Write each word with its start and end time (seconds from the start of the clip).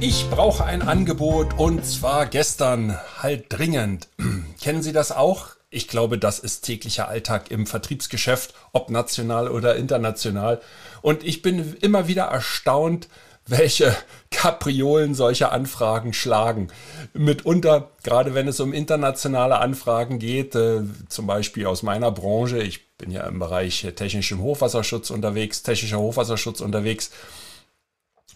Ich 0.00 0.28
brauche 0.28 0.64
ein 0.64 0.82
Angebot 0.82 1.58
und 1.58 1.86
zwar 1.86 2.26
gestern, 2.26 2.98
halt 3.18 3.46
dringend. 3.48 4.08
Kennen 4.60 4.82
Sie 4.82 4.92
das 4.92 5.10
auch? 5.10 5.48
Ich 5.70 5.88
glaube, 5.88 6.18
das 6.18 6.38
ist 6.38 6.62
täglicher 6.62 7.08
Alltag 7.08 7.50
im 7.50 7.66
Vertriebsgeschäft, 7.66 8.52
ob 8.72 8.90
national 8.90 9.48
oder 9.48 9.76
international. 9.76 10.60
Und 11.00 11.24
ich 11.24 11.40
bin 11.40 11.76
immer 11.80 12.08
wieder 12.08 12.24
erstaunt, 12.24 13.08
welche 13.46 13.96
Kapriolen 14.30 15.14
solche 15.14 15.50
Anfragen 15.50 16.12
schlagen. 16.12 16.68
Mitunter, 17.14 17.90
gerade 18.02 18.34
wenn 18.34 18.48
es 18.48 18.60
um 18.60 18.74
internationale 18.74 19.58
Anfragen 19.60 20.18
geht, 20.18 20.54
äh, 20.54 20.82
zum 21.08 21.26
Beispiel 21.26 21.64
aus 21.64 21.82
meiner 21.82 22.12
Branche, 22.12 22.58
ich 22.58 22.86
bin 22.98 23.10
ja 23.10 23.22
im 23.22 23.38
Bereich 23.38 23.86
technischem 23.96 24.42
Hochwasserschutz 24.42 25.08
unterwegs, 25.08 25.62
technischer 25.62 25.98
Hochwasserschutz 25.98 26.60
unterwegs, 26.60 27.10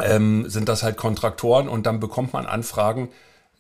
ähm, 0.03 0.49
sind 0.49 0.69
das 0.69 0.83
halt 0.83 0.97
Kontraktoren 0.97 1.69
und 1.69 1.87
dann 1.87 2.01
bekommt 2.01 2.33
man 2.33 2.47
Anfragen 2.47 3.11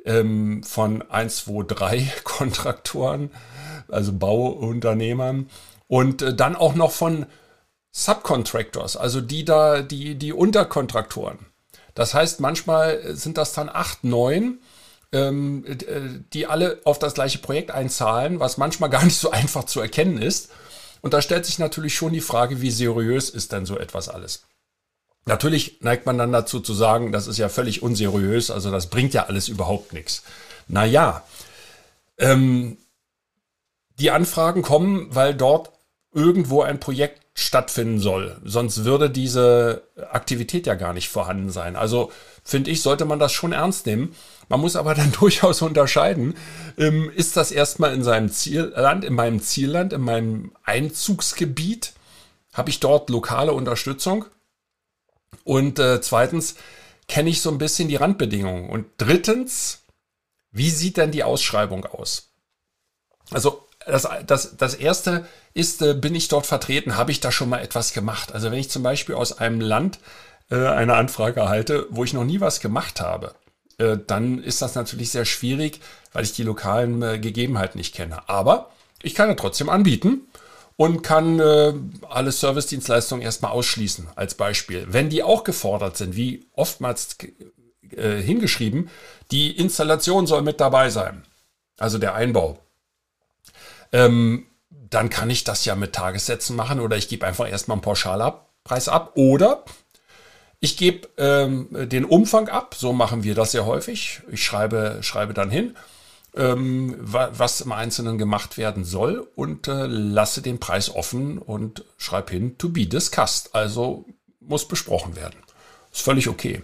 ähm, 0.04 0.62
von 0.62 1.02
1, 1.10 1.44
2, 1.44 1.64
3 1.66 2.12
Kontraktoren, 2.24 3.30
also 3.88 4.12
Bauunternehmern 4.12 5.48
und 5.88 6.22
äh, 6.22 6.34
dann 6.34 6.56
auch 6.56 6.74
noch 6.74 6.92
von 6.92 7.26
Subcontractors, 7.92 8.96
also 8.96 9.20
die 9.20 9.44
da, 9.44 9.82
die, 9.82 10.14
die 10.14 10.32
Unterkontraktoren. 10.32 11.38
Das 11.94 12.14
heißt, 12.14 12.40
manchmal 12.40 13.16
sind 13.16 13.36
das 13.36 13.52
dann 13.52 13.68
acht, 13.68 14.04
neun, 14.04 14.60
ähm, 15.12 15.64
äh, 15.66 15.76
die 16.32 16.46
alle 16.46 16.80
auf 16.84 16.98
das 16.98 17.14
gleiche 17.14 17.38
Projekt 17.38 17.72
einzahlen, 17.72 18.38
was 18.40 18.58
manchmal 18.58 18.90
gar 18.90 19.04
nicht 19.04 19.18
so 19.18 19.30
einfach 19.30 19.64
zu 19.64 19.80
erkennen 19.80 20.22
ist. 20.22 20.50
Und 21.02 21.14
da 21.14 21.22
stellt 21.22 21.46
sich 21.46 21.58
natürlich 21.58 21.94
schon 21.94 22.12
die 22.12 22.20
Frage, 22.20 22.60
wie 22.60 22.70
seriös 22.70 23.30
ist 23.30 23.52
denn 23.52 23.66
so 23.66 23.78
etwas 23.78 24.08
alles? 24.08 24.44
Natürlich 25.26 25.80
neigt 25.80 26.06
man 26.06 26.18
dann 26.18 26.32
dazu 26.32 26.60
zu 26.60 26.74
sagen, 26.74 27.12
das 27.12 27.26
ist 27.26 27.38
ja 27.38 27.48
völlig 27.48 27.82
unseriös, 27.82 28.50
also 28.50 28.70
das 28.70 28.88
bringt 28.88 29.14
ja 29.14 29.26
alles 29.26 29.48
überhaupt 29.48 29.92
nichts. 29.92 30.22
Naja, 30.66 31.24
ähm, 32.18 32.78
die 33.98 34.10
Anfragen 34.10 34.62
kommen, 34.62 35.08
weil 35.14 35.34
dort 35.34 35.70
irgendwo 36.12 36.62
ein 36.62 36.80
Projekt 36.80 37.20
stattfinden 37.34 38.00
soll. 38.00 38.40
Sonst 38.44 38.84
würde 38.84 39.10
diese 39.10 39.82
Aktivität 40.10 40.66
ja 40.66 40.74
gar 40.74 40.92
nicht 40.92 41.08
vorhanden 41.08 41.50
sein. 41.50 41.76
Also 41.76 42.10
finde 42.42 42.70
ich, 42.70 42.82
sollte 42.82 43.04
man 43.04 43.18
das 43.18 43.32
schon 43.32 43.52
ernst 43.52 43.86
nehmen. 43.86 44.14
Man 44.48 44.60
muss 44.60 44.76
aber 44.76 44.94
dann 44.96 45.12
durchaus 45.12 45.62
unterscheiden, 45.62 46.34
ähm, 46.76 47.10
ist 47.14 47.36
das 47.36 47.52
erstmal 47.52 47.94
in 47.94 48.02
seinem 48.02 48.30
Zielland, 48.30 49.04
in 49.04 49.14
meinem 49.14 49.40
Zielland, 49.40 49.92
in 49.92 50.02
meinem 50.02 50.52
Einzugsgebiet? 50.64 51.92
Habe 52.52 52.70
ich 52.70 52.80
dort 52.80 53.10
lokale 53.10 53.52
Unterstützung? 53.52 54.24
Und 55.44 55.78
äh, 55.78 56.00
zweitens, 56.00 56.56
kenne 57.08 57.30
ich 57.30 57.40
so 57.40 57.50
ein 57.50 57.58
bisschen 57.58 57.88
die 57.88 57.96
Randbedingungen? 57.96 58.70
Und 58.70 58.86
drittens, 58.98 59.82
wie 60.52 60.70
sieht 60.70 60.96
denn 60.96 61.10
die 61.10 61.24
Ausschreibung 61.24 61.84
aus? 61.84 62.30
Also 63.30 63.66
das, 63.86 64.08
das, 64.26 64.56
das 64.56 64.74
erste 64.74 65.26
ist, 65.54 65.82
äh, 65.82 65.94
bin 65.94 66.14
ich 66.14 66.28
dort 66.28 66.46
vertreten? 66.46 66.96
Habe 66.96 67.10
ich 67.10 67.20
da 67.20 67.32
schon 67.32 67.48
mal 67.48 67.60
etwas 67.60 67.92
gemacht? 67.92 68.32
Also 68.32 68.50
wenn 68.50 68.58
ich 68.58 68.70
zum 68.70 68.82
Beispiel 68.82 69.14
aus 69.14 69.38
einem 69.38 69.60
Land 69.60 69.98
äh, 70.50 70.66
eine 70.66 70.94
Anfrage 70.94 71.40
erhalte, 71.40 71.86
wo 71.90 72.04
ich 72.04 72.12
noch 72.12 72.24
nie 72.24 72.40
was 72.40 72.60
gemacht 72.60 73.00
habe, 73.00 73.34
äh, 73.78 73.96
dann 74.06 74.42
ist 74.42 74.62
das 74.62 74.74
natürlich 74.74 75.10
sehr 75.10 75.24
schwierig, 75.24 75.80
weil 76.12 76.24
ich 76.24 76.32
die 76.32 76.42
lokalen 76.42 77.02
äh, 77.02 77.18
Gegebenheiten 77.18 77.78
nicht 77.78 77.94
kenne. 77.94 78.28
Aber 78.28 78.70
ich 79.02 79.14
kann 79.14 79.28
ja 79.28 79.34
trotzdem 79.34 79.68
anbieten 79.68 80.26
und 80.80 81.02
kann 81.02 81.38
äh, 81.40 81.74
alle 82.08 82.32
Servicedienstleistungen 82.32 83.22
erstmal 83.22 83.50
ausschließen 83.50 84.08
als 84.16 84.34
Beispiel. 84.34 84.86
Wenn 84.88 85.10
die 85.10 85.22
auch 85.22 85.44
gefordert 85.44 85.98
sind, 85.98 86.16
wie 86.16 86.46
oftmals 86.54 87.18
äh, 87.94 88.22
hingeschrieben, 88.22 88.88
die 89.30 89.54
Installation 89.58 90.26
soll 90.26 90.40
mit 90.40 90.58
dabei 90.58 90.88
sein, 90.88 91.22
also 91.78 91.98
der 91.98 92.14
Einbau, 92.14 92.60
ähm, 93.92 94.46
dann 94.70 95.10
kann 95.10 95.28
ich 95.28 95.44
das 95.44 95.66
ja 95.66 95.74
mit 95.74 95.92
Tagessätzen 95.92 96.56
machen 96.56 96.80
oder 96.80 96.96
ich 96.96 97.10
gebe 97.10 97.26
einfach 97.26 97.50
erstmal 97.50 97.74
einen 97.74 97.82
Pauschalpreis 97.82 98.88
ab 98.88 99.12
oder 99.16 99.66
ich 100.60 100.78
gebe 100.78 101.10
ähm, 101.18 101.68
den 101.90 102.06
Umfang 102.06 102.48
ab, 102.48 102.74
so 102.74 102.94
machen 102.94 103.22
wir 103.22 103.34
das 103.34 103.52
sehr 103.52 103.66
häufig. 103.66 104.22
Ich 104.32 104.42
schreibe, 104.42 105.00
schreibe 105.02 105.34
dann 105.34 105.50
hin 105.50 105.76
ähm, 106.36 106.96
was 107.00 107.60
im 107.60 107.72
Einzelnen 107.72 108.18
gemacht 108.18 108.56
werden 108.56 108.84
soll 108.84 109.28
und 109.34 109.68
äh, 109.68 109.86
lasse 109.86 110.42
den 110.42 110.60
Preis 110.60 110.94
offen 110.94 111.38
und 111.38 111.84
schreibe 111.96 112.32
hin 112.32 112.58
to 112.58 112.68
be 112.68 112.86
discussed. 112.86 113.54
Also 113.54 114.04
muss 114.40 114.66
besprochen 114.66 115.16
werden. 115.16 115.36
Ist 115.92 116.02
völlig 116.02 116.28
okay. 116.28 116.62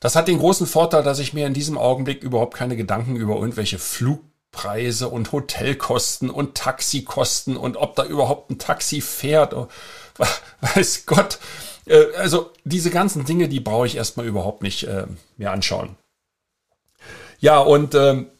Das 0.00 0.14
hat 0.14 0.28
den 0.28 0.38
großen 0.38 0.66
Vorteil, 0.66 1.02
dass 1.02 1.18
ich 1.18 1.32
mir 1.32 1.46
in 1.46 1.54
diesem 1.54 1.76
Augenblick 1.76 2.22
überhaupt 2.22 2.54
keine 2.54 2.76
Gedanken 2.76 3.16
über 3.16 3.34
irgendwelche 3.34 3.78
Flugpreise 3.78 5.08
und 5.08 5.32
Hotelkosten 5.32 6.30
und 6.30 6.54
Taxikosten 6.54 7.56
und 7.56 7.76
ob 7.76 7.96
da 7.96 8.04
überhaupt 8.04 8.50
ein 8.50 8.58
Taxi 8.58 9.00
fährt. 9.00 9.54
Oh, 9.54 9.68
weiß 10.60 11.06
Gott. 11.06 11.38
Äh, 11.86 12.14
also 12.16 12.52
diese 12.64 12.90
ganzen 12.90 13.24
Dinge, 13.24 13.48
die 13.48 13.60
brauche 13.60 13.86
ich 13.86 13.96
erstmal 13.96 14.26
überhaupt 14.26 14.62
nicht 14.62 14.84
äh, 14.84 15.06
mehr 15.36 15.50
anschauen. 15.50 15.96
Ja, 17.40 17.58
und 17.58 17.94
ähm, 17.94 18.30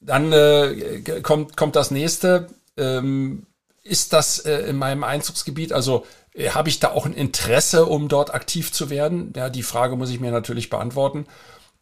dann 0.00 0.32
äh, 0.32 1.02
kommt, 1.22 1.56
kommt 1.56 1.76
das 1.76 1.90
nächste. 1.90 2.48
Ähm, 2.76 3.46
ist 3.82 4.12
das 4.12 4.40
äh, 4.40 4.68
in 4.68 4.76
meinem 4.76 5.04
Einzugsgebiet? 5.04 5.72
Also 5.72 6.06
äh, 6.34 6.50
habe 6.50 6.68
ich 6.68 6.80
da 6.80 6.90
auch 6.90 7.06
ein 7.06 7.14
Interesse, 7.14 7.86
um 7.86 8.08
dort 8.08 8.34
aktiv 8.34 8.72
zu 8.72 8.90
werden? 8.90 9.32
Ja, 9.36 9.48
die 9.48 9.62
Frage 9.62 9.96
muss 9.96 10.10
ich 10.10 10.20
mir 10.20 10.30
natürlich 10.30 10.70
beantworten. 10.70 11.26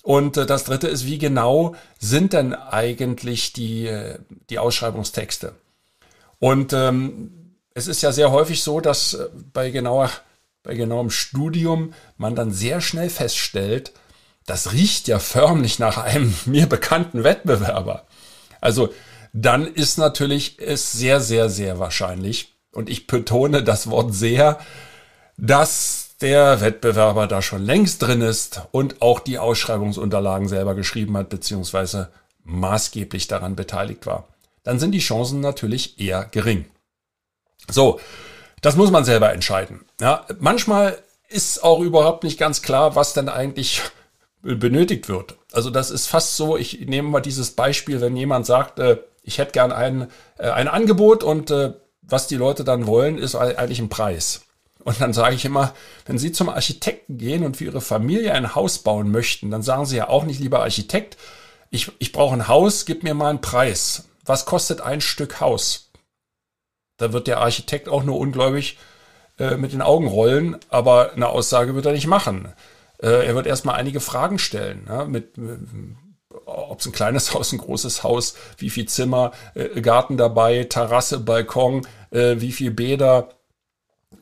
Und 0.02 0.36
äh, 0.36 0.46
das 0.46 0.64
dritte 0.64 0.88
ist, 0.88 1.06
wie 1.06 1.18
genau 1.18 1.74
sind 1.98 2.32
denn 2.34 2.54
eigentlich 2.54 3.52
die, 3.52 3.86
äh, 3.86 4.18
die 4.50 4.58
Ausschreibungstexte? 4.58 5.54
Und 6.38 6.72
ähm, 6.74 7.56
es 7.74 7.86
ist 7.86 8.02
ja 8.02 8.12
sehr 8.12 8.30
häufig 8.30 8.62
so, 8.62 8.80
dass 8.80 9.14
äh, 9.14 9.28
bei 9.52 9.70
genauer, 9.70 10.10
bei 10.62 10.74
genauem 10.74 11.10
Studium 11.10 11.94
man 12.18 12.34
dann 12.34 12.52
sehr 12.52 12.80
schnell 12.80 13.08
feststellt, 13.08 13.92
das 14.46 14.72
riecht 14.72 15.08
ja 15.08 15.18
förmlich 15.18 15.78
nach 15.78 15.98
einem 15.98 16.34
mir 16.44 16.66
bekannten 16.66 17.24
Wettbewerber. 17.24 18.04
Also 18.60 18.90
dann 19.32 19.66
ist 19.66 19.98
natürlich 19.98 20.58
es 20.58 20.92
sehr, 20.92 21.20
sehr, 21.20 21.50
sehr 21.50 21.78
wahrscheinlich, 21.78 22.54
und 22.72 22.88
ich 22.88 23.06
betone 23.06 23.62
das 23.62 23.88
Wort 23.88 24.14
sehr, 24.14 24.58
dass 25.36 26.16
der 26.20 26.60
Wettbewerber 26.60 27.26
da 27.26 27.42
schon 27.42 27.62
längst 27.62 28.02
drin 28.02 28.20
ist 28.20 28.62
und 28.70 29.02
auch 29.02 29.20
die 29.20 29.38
Ausschreibungsunterlagen 29.38 30.48
selber 30.48 30.74
geschrieben 30.74 31.16
hat, 31.16 31.28
beziehungsweise 31.28 32.10
maßgeblich 32.44 33.28
daran 33.28 33.56
beteiligt 33.56 34.06
war. 34.06 34.28
Dann 34.62 34.78
sind 34.78 34.92
die 34.92 35.00
Chancen 35.00 35.40
natürlich 35.40 36.00
eher 36.00 36.24
gering. 36.24 36.66
So, 37.70 38.00
das 38.60 38.76
muss 38.76 38.90
man 38.90 39.04
selber 39.04 39.32
entscheiden. 39.32 39.84
Ja, 40.00 40.26
manchmal 40.38 40.98
ist 41.28 41.62
auch 41.62 41.80
überhaupt 41.80 42.24
nicht 42.24 42.38
ganz 42.38 42.62
klar, 42.62 42.96
was 42.96 43.12
denn 43.12 43.28
eigentlich 43.28 43.82
benötigt 44.44 45.08
wird. 45.08 45.36
Also 45.52 45.70
das 45.70 45.90
ist 45.90 46.06
fast 46.06 46.36
so, 46.36 46.56
ich 46.56 46.80
nehme 46.80 47.08
mal 47.08 47.20
dieses 47.20 47.52
Beispiel, 47.52 48.00
wenn 48.00 48.16
jemand 48.16 48.46
sagt, 48.46 48.78
äh, 48.78 48.98
ich 49.22 49.38
hätte 49.38 49.52
gern 49.52 49.72
ein, 49.72 50.08
äh, 50.38 50.50
ein 50.50 50.68
Angebot 50.68 51.24
und 51.24 51.50
äh, 51.50 51.72
was 52.02 52.26
die 52.26 52.36
Leute 52.36 52.64
dann 52.64 52.86
wollen, 52.86 53.16
ist 53.16 53.34
eigentlich 53.34 53.80
ein 53.80 53.88
Preis. 53.88 54.42
Und 54.84 55.00
dann 55.00 55.14
sage 55.14 55.34
ich 55.34 55.46
immer, 55.46 55.72
wenn 56.04 56.18
Sie 56.18 56.32
zum 56.32 56.50
Architekten 56.50 57.16
gehen 57.16 57.44
und 57.44 57.56
für 57.56 57.64
Ihre 57.64 57.80
Familie 57.80 58.34
ein 58.34 58.54
Haus 58.54 58.78
bauen 58.78 59.10
möchten, 59.10 59.50
dann 59.50 59.62
sagen 59.62 59.86
Sie 59.86 59.96
ja 59.96 60.08
auch 60.08 60.24
nicht, 60.24 60.40
lieber 60.40 60.60
Architekt, 60.60 61.16
ich, 61.70 61.90
ich 61.98 62.12
brauche 62.12 62.34
ein 62.34 62.48
Haus, 62.48 62.84
gib 62.84 63.02
mir 63.02 63.14
mal 63.14 63.30
einen 63.30 63.40
Preis. 63.40 64.04
Was 64.26 64.44
kostet 64.44 64.82
ein 64.82 65.00
Stück 65.00 65.40
Haus? 65.40 65.90
Da 66.98 67.14
wird 67.14 67.26
der 67.26 67.40
Architekt 67.40 67.88
auch 67.88 68.04
nur 68.04 68.18
ungläubig 68.18 68.76
äh, 69.38 69.56
mit 69.56 69.72
den 69.72 69.82
Augen 69.82 70.06
rollen, 70.06 70.58
aber 70.68 71.12
eine 71.12 71.28
Aussage 71.28 71.74
wird 71.74 71.86
er 71.86 71.92
nicht 71.92 72.06
machen. 72.06 72.52
Äh, 73.02 73.26
er 73.26 73.34
wird 73.34 73.46
erstmal 73.46 73.76
einige 73.76 74.00
Fragen 74.00 74.38
stellen, 74.38 74.86
ja, 74.88 75.04
mit, 75.04 75.36
mit 75.36 75.60
ob 76.46 76.80
es 76.80 76.86
ein 76.86 76.92
kleines 76.92 77.34
Haus, 77.34 77.52
ein 77.52 77.58
großes 77.58 78.02
Haus, 78.02 78.34
wie 78.58 78.70
viel 78.70 78.86
Zimmer, 78.86 79.32
äh, 79.54 79.80
Garten 79.80 80.16
dabei, 80.16 80.64
Terrasse, 80.64 81.20
Balkon, 81.20 81.86
äh, 82.10 82.36
wie 82.38 82.52
viel 82.52 82.70
Bäder, 82.70 83.28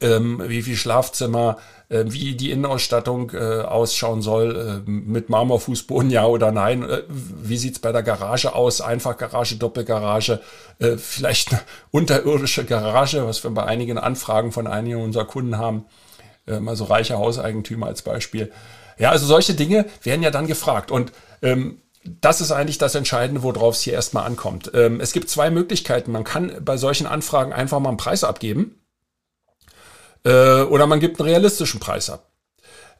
ähm, 0.01 0.43
wie 0.47 0.63
viel 0.63 0.77
Schlafzimmer, 0.77 1.59
äh, 1.89 2.05
wie 2.09 2.35
die 2.35 2.51
Innenausstattung 2.51 3.31
äh, 3.31 3.61
ausschauen 3.63 4.23
soll, 4.23 4.83
äh, 4.87 4.91
mit 4.91 5.29
Marmorfußboden 5.29 6.11
ja 6.11 6.27
oder 6.27 6.51
nein, 6.51 6.83
äh, 6.83 7.03
wie 7.09 7.57
sieht's 7.57 7.79
bei 7.79 7.93
der 7.93 8.03
Garage 8.03 8.55
aus, 8.55 8.81
Einfachgarage, 8.81 9.57
Doppelgarage, 9.57 10.41
äh, 10.79 10.97
vielleicht 10.97 11.53
eine 11.53 11.61
unterirdische 11.91 12.65
Garage, 12.65 13.27
was 13.27 13.45
wir 13.45 13.51
bei 13.51 13.65
einigen 13.65 13.99
Anfragen 13.99 14.53
von 14.53 14.67
einigen 14.67 15.01
unserer 15.01 15.27
Kunden 15.27 15.59
haben, 15.59 15.85
mal 16.60 16.76
so 16.76 16.84
reiche 16.84 17.19
Hauseigentümer 17.19 17.87
als 17.87 18.02
Beispiel. 18.02 18.52
Ja, 18.99 19.10
also 19.10 19.26
solche 19.26 19.54
Dinge 19.54 19.87
werden 20.02 20.22
ja 20.22 20.31
dann 20.31 20.46
gefragt 20.46 20.90
und 20.90 21.12
ähm, 21.43 21.78
das 22.04 22.40
ist 22.40 22.50
eigentlich 22.50 22.78
das 22.78 22.94
Entscheidende, 22.94 23.43
worauf 23.43 23.76
es 23.76 23.82
hier 23.82 23.93
erstmal 23.93 24.26
ankommt. 24.26 24.70
Ähm, 24.75 25.00
es 25.00 25.12
gibt 25.12 25.31
zwei 25.31 25.50
Möglichkeiten. 25.50 26.10
Man 26.10 26.25
kann 26.25 26.52
bei 26.64 26.76
solchen 26.76 27.06
Anfragen 27.06 27.52
einfach 27.52 27.78
mal 27.78 27.90
einen 27.90 27.99
Preis 27.99 28.25
abgeben 28.25 28.81
äh, 30.25 30.62
oder 30.62 30.87
man 30.87 31.00
gibt 31.00 31.20
einen 31.20 31.28
realistischen 31.28 31.81
Preis 31.81 32.10
ab. 32.10 32.28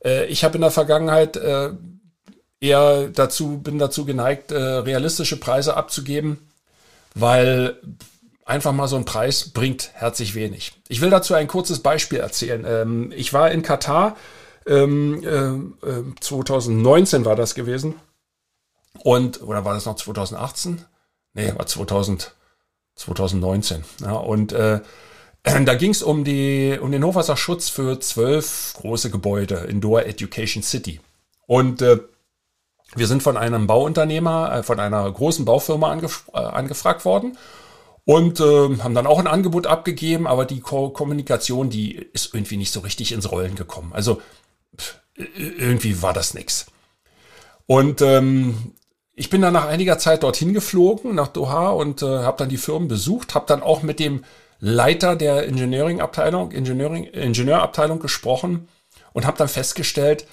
Äh, 0.05 0.27
ich 0.27 0.45
habe 0.45 0.55
in 0.57 0.61
der 0.61 0.71
Vergangenheit 0.71 1.37
äh, 1.37 1.71
eher 2.61 3.09
dazu, 3.09 3.59
bin 3.59 3.79
dazu 3.79 4.05
geneigt, 4.05 4.53
äh, 4.53 4.57
realistische 4.57 5.39
Preise 5.39 5.77
abzugeben, 5.77 6.49
weil 7.15 7.77
einfach 8.45 8.73
mal 8.73 8.89
so 8.89 8.97
ein 8.97 9.05
Preis 9.05 9.51
bringt 9.51 9.91
herzlich 9.95 10.35
wenig. 10.35 10.73
Ich 10.89 11.01
will 11.01 11.11
dazu 11.11 11.35
ein 11.35 11.49
kurzes 11.49 11.81
Beispiel 11.81 12.19
erzählen. 12.19 12.65
Ähm, 12.67 13.13
ich 13.15 13.33
war 13.33 13.51
in 13.51 13.63
Katar, 13.63 14.17
ähm, 14.67 15.77
äh, 15.83 16.21
2019 16.21 17.25
war 17.25 17.37
das 17.37 17.55
gewesen. 17.55 17.95
Und, 18.99 19.43
oder 19.43 19.65
war 19.65 19.75
das 19.75 19.87
noch 19.87 19.97
2018? 19.97 20.85
Nee, 21.35 21.53
war 21.57 21.67
2000, 21.67 22.35
2019. 22.97 23.85
Ja, 24.01 24.13
und 24.13 24.53
äh, 24.53 24.81
Da 25.65 25.75
ging 25.75 25.91
es 25.91 26.03
um, 26.03 26.19
um 26.21 26.25
den 26.25 27.05
Hochwasserschutz 27.05 27.69
für 27.69 27.99
zwölf 28.01 28.75
große 28.75 29.11
Gebäude 29.11 29.57
in 29.69 29.81
Doha 29.81 30.03
Education 30.03 30.63
City. 30.63 31.01
Und 31.47 31.83
äh, 31.83 31.99
wir 32.95 33.07
sind 33.07 33.23
von 33.23 33.37
einem 33.37 33.67
Bauunternehmer, 33.67 34.59
äh, 34.59 34.63
von 34.63 34.79
einer 34.79 35.11
großen 35.11 35.45
Baufirma 35.45 35.91
angef 35.91 36.31
äh, 36.33 36.39
angefragt 36.39 37.05
worden 37.05 37.37
und 38.05 38.41
äh, 38.41 38.79
haben 38.79 38.95
dann 38.95 39.07
auch 39.07 39.19
ein 39.19 39.27
Angebot 39.27 39.67
abgegeben, 39.67 40.27
aber 40.27 40.45
die 40.45 40.61
Ko 40.61 40.91
Kommunikation, 40.91 41.71
die 41.71 41.95
ist 41.95 42.35
irgendwie 42.35 42.57
nicht 42.57 42.73
so 42.73 42.81
richtig 42.81 43.13
ins 43.13 43.31
Rollen 43.31 43.55
gekommen. 43.55 43.93
Also 43.93 44.21
pff, 44.77 44.97
irgendwie 45.15 46.03
war 46.03 46.13
das 46.13 46.35
nix. 46.35 46.67
Und 47.67 48.03
ähm, 48.03 48.75
ich 49.15 49.31
bin 49.31 49.43
dann 49.43 49.53
nach 49.53 49.67
einiger 49.67 49.99
Zeit 49.99 50.23
dorthin 50.23 50.53
geflogen, 50.53 51.15
nach 51.15 51.29
Doha, 51.29 51.71
und 51.71 52.03
äh, 52.03 52.07
habe 52.07 52.39
dann 52.39 52.49
die 52.49 52.57
Firmen 52.57 52.89
besucht, 52.89 53.35
habe 53.35 53.47
dann 53.47 53.63
auch 53.63 53.83
mit 53.83 54.01
dem 54.01 54.25
Leiter 54.59 55.17
der 55.17 55.47
Engineering-Abteilung, 55.49 56.53
Engineering, 56.53 57.05
Ingenieurabteilung 57.05 57.99
gesprochen 57.99 58.69
und 59.13 59.27
habe 59.27 59.37
dann 59.37 59.49
festgestellt, 59.49 60.27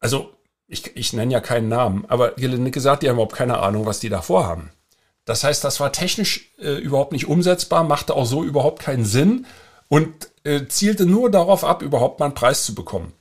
also 0.00 0.32
ich, 0.66 0.96
ich 0.96 1.12
nenne 1.12 1.32
ja 1.32 1.40
keinen 1.40 1.68
Namen, 1.68 2.04
aber 2.08 2.32
gelinde 2.32 2.70
gesagt, 2.70 3.02
die 3.02 3.08
haben 3.08 3.16
überhaupt 3.16 3.34
keine 3.34 3.58
Ahnung, 3.58 3.86
was 3.86 4.00
die 4.00 4.10
da 4.10 4.20
vorhaben. 4.20 4.70
Das 5.28 5.44
heißt, 5.44 5.62
das 5.62 5.78
war 5.78 5.92
technisch 5.92 6.54
äh, 6.58 6.78
überhaupt 6.78 7.12
nicht 7.12 7.28
umsetzbar, 7.28 7.84
machte 7.84 8.14
auch 8.14 8.24
so 8.24 8.42
überhaupt 8.42 8.80
keinen 8.80 9.04
Sinn 9.04 9.44
und 9.88 10.30
äh, 10.44 10.68
zielte 10.68 11.04
nur 11.04 11.30
darauf 11.30 11.64
ab, 11.64 11.82
überhaupt 11.82 12.18
mal 12.18 12.26
einen 12.26 12.34
Preis 12.34 12.64
zu 12.64 12.74
bekommen. 12.74 13.12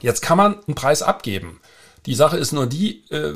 Jetzt 0.00 0.20
kann 0.20 0.36
man 0.36 0.64
einen 0.66 0.74
Preis 0.74 1.00
abgeben. 1.00 1.60
Die 2.06 2.16
Sache 2.16 2.38
ist 2.38 2.50
nur 2.50 2.66
die, 2.66 3.08
äh, 3.12 3.34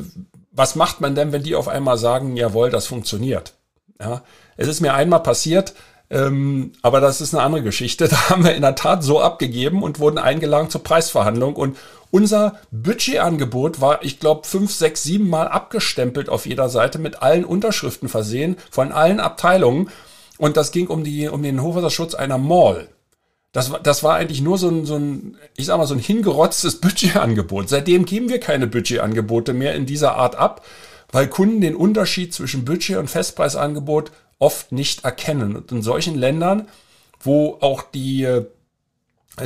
was 0.50 0.74
macht 0.74 1.00
man 1.00 1.14
denn, 1.14 1.30
wenn 1.30 1.44
die 1.44 1.54
auf 1.54 1.68
einmal 1.68 1.96
sagen, 1.96 2.36
jawohl, 2.36 2.70
das 2.70 2.88
funktioniert? 2.88 3.54
Ja, 4.00 4.24
es 4.56 4.66
ist 4.66 4.80
mir 4.80 4.94
einmal 4.94 5.22
passiert, 5.22 5.72
ähm, 6.08 6.72
aber 6.82 7.00
das 7.00 7.20
ist 7.20 7.34
eine 7.34 7.42
andere 7.42 7.62
Geschichte. 7.62 8.08
Da 8.16 8.30
haben 8.30 8.44
wir 8.44 8.54
in 8.54 8.62
der 8.62 8.74
Tat 8.74 9.02
so 9.02 9.20
abgegeben 9.20 9.82
und 9.82 9.98
wurden 9.98 10.18
eingeladen 10.18 10.70
zur 10.70 10.82
Preisverhandlung. 10.82 11.56
Und 11.56 11.76
unser 12.10 12.56
Budgetangebot 12.70 13.80
war, 13.80 14.04
ich 14.04 14.20
glaube, 14.20 14.46
fünf, 14.46 14.72
sechs, 14.72 15.02
sieben 15.02 15.28
Mal 15.28 15.48
abgestempelt 15.48 16.28
auf 16.28 16.46
jeder 16.46 16.68
Seite 16.68 16.98
mit 16.98 17.22
allen 17.22 17.44
Unterschriften 17.44 18.08
versehen 18.08 18.56
von 18.70 18.92
allen 18.92 19.20
Abteilungen. 19.20 19.90
Und 20.38 20.56
das 20.56 20.70
ging 20.70 20.86
um, 20.86 21.02
die, 21.02 21.28
um 21.28 21.42
den 21.42 21.62
Hochwasserschutz 21.62 22.14
einer 22.14 22.38
Mall. 22.38 22.88
Das, 23.52 23.72
das 23.82 24.02
war 24.02 24.16
eigentlich 24.16 24.42
nur 24.42 24.58
so 24.58 24.68
ein, 24.68 24.84
so 24.84 24.96
ein, 24.96 25.38
ich 25.56 25.66
sag 25.66 25.78
mal, 25.78 25.86
so 25.86 25.94
ein 25.94 26.00
hingerotztes 26.00 26.76
Budgetangebot. 26.80 27.68
Seitdem 27.68 28.04
geben 28.04 28.28
wir 28.28 28.38
keine 28.38 28.66
Budgetangebote 28.66 29.54
mehr 29.54 29.74
in 29.74 29.86
dieser 29.86 30.14
Art 30.16 30.36
ab, 30.36 30.64
weil 31.10 31.26
Kunden 31.28 31.60
den 31.60 31.74
Unterschied 31.74 32.34
zwischen 32.34 32.64
Budget 32.64 32.98
und 32.98 33.08
Festpreisangebot 33.08 34.12
oft 34.38 34.72
nicht 34.72 35.04
erkennen. 35.04 35.56
Und 35.56 35.72
in 35.72 35.82
solchen 35.82 36.16
Ländern, 36.16 36.68
wo 37.20 37.58
auch 37.60 37.82
die, 37.82 38.24
äh, 38.24 38.44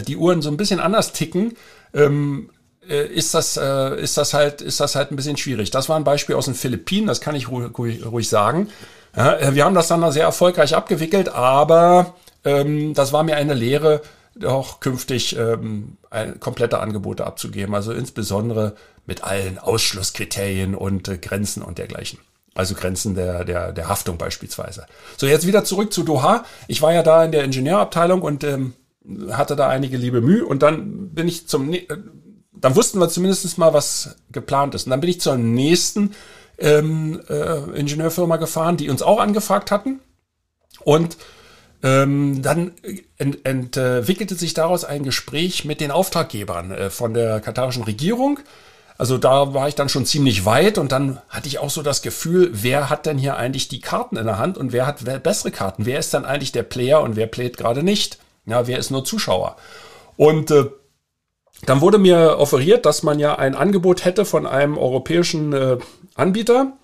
die 0.07 0.17
Uhren 0.17 0.43
so 0.43 0.51
ein 0.51 0.57
bisschen 0.57 0.81
anders 0.81 1.13
ticken, 1.13 1.57
ähm, 1.95 2.51
äh, 2.89 3.07
ist 3.07 3.35
das, 3.35 3.57
äh, 3.57 4.01
ist 4.01 4.17
das 4.17 4.35
halt, 4.35 4.61
ist 4.61 4.81
das 4.81 4.95
halt 4.95 5.11
ein 5.11 5.17
bisschen 5.17 5.37
schwierig. 5.37 5.71
Das 5.71 5.89
war 5.89 5.97
ein 5.97 6.05
Beispiel 6.05 6.35
aus 6.35 6.47
den 6.47 6.55
Philippinen, 6.55 7.07
das 7.07 7.21
kann 7.21 7.35
ich 7.35 7.49
ruhig, 7.49 8.05
ruhig, 8.05 8.29
sagen. 8.29 8.69
Ja, 9.17 9.55
wir 9.55 9.65
haben 9.65 9.75
das 9.75 9.89
dann 9.89 10.13
sehr 10.13 10.23
erfolgreich 10.23 10.77
abgewickelt, 10.77 11.31
aber 11.31 12.15
ähm, 12.45 12.95
das 12.95 13.13
war 13.13 13.25
mir 13.25 13.35
eine 13.35 13.55
Lehre, 13.55 14.03
auch 14.45 14.79
künftig 14.79 15.37
ähm, 15.37 15.97
komplette 16.39 16.79
Angebote 16.79 17.27
abzugeben. 17.27 17.75
Also 17.75 17.93
insbesondere 17.93 18.77
mit 19.07 19.25
allen 19.25 19.59
Ausschlusskriterien 19.59 20.77
und 20.77 21.09
äh, 21.09 21.19
Grenzen 21.19 21.63
und 21.63 21.79
dergleichen. 21.79 22.21
Also 22.55 22.75
Grenzen 22.75 23.14
der, 23.14 23.44
der, 23.44 23.73
der 23.73 23.88
Haftung 23.88 24.19
beispielsweise. 24.19 24.87
So, 25.17 25.26
jetzt 25.26 25.47
wieder 25.47 25.64
zurück 25.64 25.93
zu 25.93 26.02
Doha. 26.02 26.44
Ich 26.67 26.82
war 26.82 26.93
ja 26.93 27.02
da 27.02 27.25
in 27.25 27.32
der 27.32 27.44
Ingenieurabteilung 27.44 28.23
und 28.23 28.43
ähm, 28.44 28.75
hatte 29.31 29.56
da 29.56 29.69
einige 29.69 29.97
liebe 29.97 30.20
Mühe 30.20 30.44
und 30.44 30.62
dann 30.62 31.11
bin 31.11 31.29
ich 31.29 31.47
zum, 31.47 31.73
äh, 31.73 31.87
dann 32.52 32.76
wussten 32.76 32.99
wir 32.99 33.08
zumindest 33.08 33.56
mal, 33.58 33.73
was 33.73 34.17
geplant 34.31 34.75
ist. 34.75 34.87
Und 34.87 34.91
dann 34.91 35.00
bin 35.00 35.11
ich 35.11 35.20
zur 35.20 35.37
nächsten 35.37 36.14
ähm, 36.58 37.20
äh, 37.29 37.79
Ingenieurfirma 37.79 38.37
gefahren, 38.37 38.76
die 38.76 38.91
uns 38.91 39.02
auch 39.02 39.20
angefragt 39.20 39.70
hatten. 39.70 40.00
Und 40.85 41.17
ähm, 41.82 42.43
dann 42.43 42.73
ent, 43.17 43.47
entwickelte 43.47 44.35
sich 44.35 44.52
daraus 44.55 44.85
ein 44.85 45.02
Gespräch 45.02 45.64
mit 45.64 45.81
den 45.81 45.91
Auftraggebern 45.91 46.70
äh, 46.73 46.91
von 46.91 47.14
der 47.14 47.41
katarischen 47.41 47.85
Regierung 47.85 48.41
also 49.00 49.17
da 49.17 49.55
war 49.55 49.67
ich 49.67 49.75
dann 49.75 49.88
schon 49.88 50.05
ziemlich 50.05 50.44
weit 50.44 50.76
und 50.76 50.93
dann 50.93 51.23
hatte 51.31 51.49
ich 51.49 51.58
auch 51.58 51.70
so 51.70 51.81
das 51.81 52.02
Gefühl, 52.02 52.50
wer 52.52 52.91
hat 52.91 53.06
denn 53.06 53.17
hier 53.17 53.38
eigentlich 53.38 53.67
die 53.69 53.81
Karten 53.81 54.19
in 54.19 54.26
der 54.26 54.37
Hand 54.37 54.58
und 54.58 54.73
wer 54.75 54.87
hat 54.87 55.02
bessere 55.23 55.50
Karten? 55.50 55.87
Wer 55.87 55.99
ist 55.99 56.12
dann 56.12 56.26
eigentlich 56.26 56.52
der 56.52 56.64
Player 56.64 57.00
und 57.00 57.17
wer 57.17 57.26
playt 57.26 57.56
gerade 57.56 57.82
nicht? 57.82 58.19
Ja, 58.44 58.67
wer 58.67 58.79
ist 58.79 58.91
nur 58.91 59.02
Zuschauer? 59.02 59.56
Und 60.19 60.50
äh, 60.50 60.67
dann 61.64 61.81
wurde 61.81 61.97
mir 61.97 62.37
offeriert, 62.38 62.85
dass 62.85 63.02
man 63.02 63.19
ja 63.19 63.37
ein 63.37 63.55
Angebot 63.55 64.05
hätte 64.05 64.26
von 64.26 64.47
einem 64.47 64.76
europäischen 64.76 65.55
äh, 65.55 65.79
Anbieter 66.14 66.75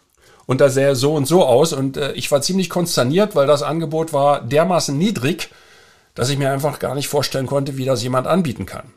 und 0.47 0.63
da 0.63 0.71
sähe 0.71 0.97
so 0.97 1.13
und 1.13 1.27
so 1.27 1.45
aus 1.45 1.75
und 1.75 1.99
äh, 1.99 2.13
ich 2.13 2.31
war 2.33 2.41
ziemlich 2.41 2.71
konsterniert, 2.71 3.35
weil 3.35 3.47
das 3.47 3.63
Angebot 3.63 4.15
war 4.15 4.41
dermaßen 4.41 4.97
niedrig, 4.97 5.51
dass 6.15 6.31
ich 6.31 6.39
mir 6.39 6.51
einfach 6.51 6.79
gar 6.79 6.95
nicht 6.95 7.09
vorstellen 7.09 7.47
konnte, 7.47 7.77
wie 7.77 7.85
das 7.85 8.03
jemand 8.03 8.27
anbieten 8.27 8.65
kann. 8.65 8.95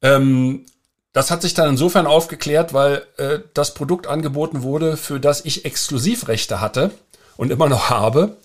Ähm, 0.00 0.64
das 1.12 1.30
hat 1.30 1.42
sich 1.42 1.54
dann 1.54 1.70
insofern 1.70 2.06
aufgeklärt, 2.06 2.72
weil 2.74 3.04
äh, 3.16 3.40
das 3.54 3.74
Produkt 3.74 4.06
angeboten 4.06 4.62
wurde, 4.62 4.96
für 4.96 5.20
das 5.20 5.44
ich 5.44 5.64
Exklusivrechte 5.64 6.60
hatte 6.60 6.90
und 7.36 7.50
immer 7.50 7.68
noch 7.68 7.90
habe. 7.90 8.36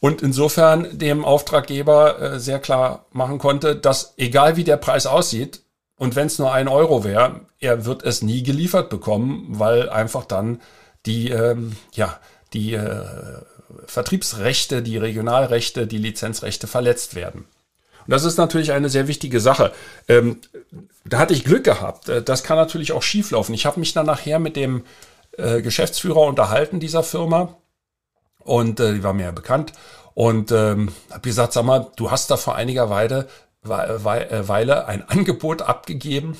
Und 0.00 0.22
insofern 0.22 0.98
dem 0.98 1.24
Auftraggeber 1.24 2.20
äh, 2.20 2.40
sehr 2.40 2.58
klar 2.58 3.06
machen 3.12 3.38
konnte, 3.38 3.74
dass 3.74 4.14
egal 4.16 4.56
wie 4.56 4.64
der 4.64 4.76
Preis 4.76 5.06
aussieht, 5.06 5.60
und 5.96 6.16
wenn 6.16 6.26
es 6.26 6.38
nur 6.38 6.52
ein 6.52 6.68
Euro 6.68 7.04
wäre, 7.04 7.42
er 7.60 7.84
wird 7.84 8.02
es 8.02 8.20
nie 8.20 8.42
geliefert 8.42 8.90
bekommen, 8.90 9.46
weil 9.48 9.88
einfach 9.88 10.24
dann 10.24 10.60
die, 11.06 11.30
ähm, 11.30 11.76
ja, 11.92 12.18
die 12.52 12.74
äh, 12.74 13.04
Vertriebsrechte, 13.86 14.82
die 14.82 14.96
Regionalrechte, 14.96 15.86
die 15.86 15.98
Lizenzrechte 15.98 16.66
verletzt 16.66 17.14
werden. 17.14 17.46
Und 18.06 18.10
das 18.10 18.24
ist 18.24 18.36
natürlich 18.36 18.72
eine 18.72 18.88
sehr 18.88 19.08
wichtige 19.08 19.40
Sache. 19.40 19.72
Ähm, 20.08 20.40
da 21.04 21.18
hatte 21.18 21.34
ich 21.34 21.44
Glück 21.44 21.64
gehabt. 21.64 22.08
Äh, 22.08 22.22
das 22.22 22.42
kann 22.42 22.56
natürlich 22.56 22.92
auch 22.92 23.02
schieflaufen. 23.02 23.54
Ich 23.54 23.66
habe 23.66 23.80
mich 23.80 23.92
dann 23.92 24.06
nachher 24.06 24.38
mit 24.38 24.56
dem 24.56 24.84
äh, 25.36 25.62
Geschäftsführer 25.62 26.20
unterhalten 26.20 26.80
dieser 26.80 27.02
Firma 27.02 27.56
und 28.44 28.78
äh, 28.80 28.94
die 28.94 29.02
war 29.02 29.12
mir 29.12 29.24
ja 29.24 29.30
bekannt 29.32 29.72
und 30.14 30.52
ähm, 30.52 30.92
habe 31.10 31.20
gesagt, 31.22 31.52
sag 31.52 31.64
mal, 31.64 31.90
du 31.96 32.10
hast 32.10 32.30
da 32.30 32.36
vor 32.36 32.54
einiger 32.54 32.88
Weile, 32.90 33.26
äh, 33.64 33.68
Weile 33.68 34.86
ein 34.86 35.02
Angebot 35.08 35.62
abgegeben 35.62 36.36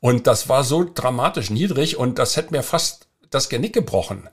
und 0.00 0.26
das 0.26 0.48
war 0.48 0.64
so 0.64 0.84
dramatisch 0.92 1.50
niedrig 1.50 1.96
und 1.96 2.18
das 2.18 2.36
hätte 2.36 2.52
mir 2.52 2.62
fast 2.62 3.06
das 3.30 3.48
Genick 3.48 3.72
gebrochen. 3.72 4.28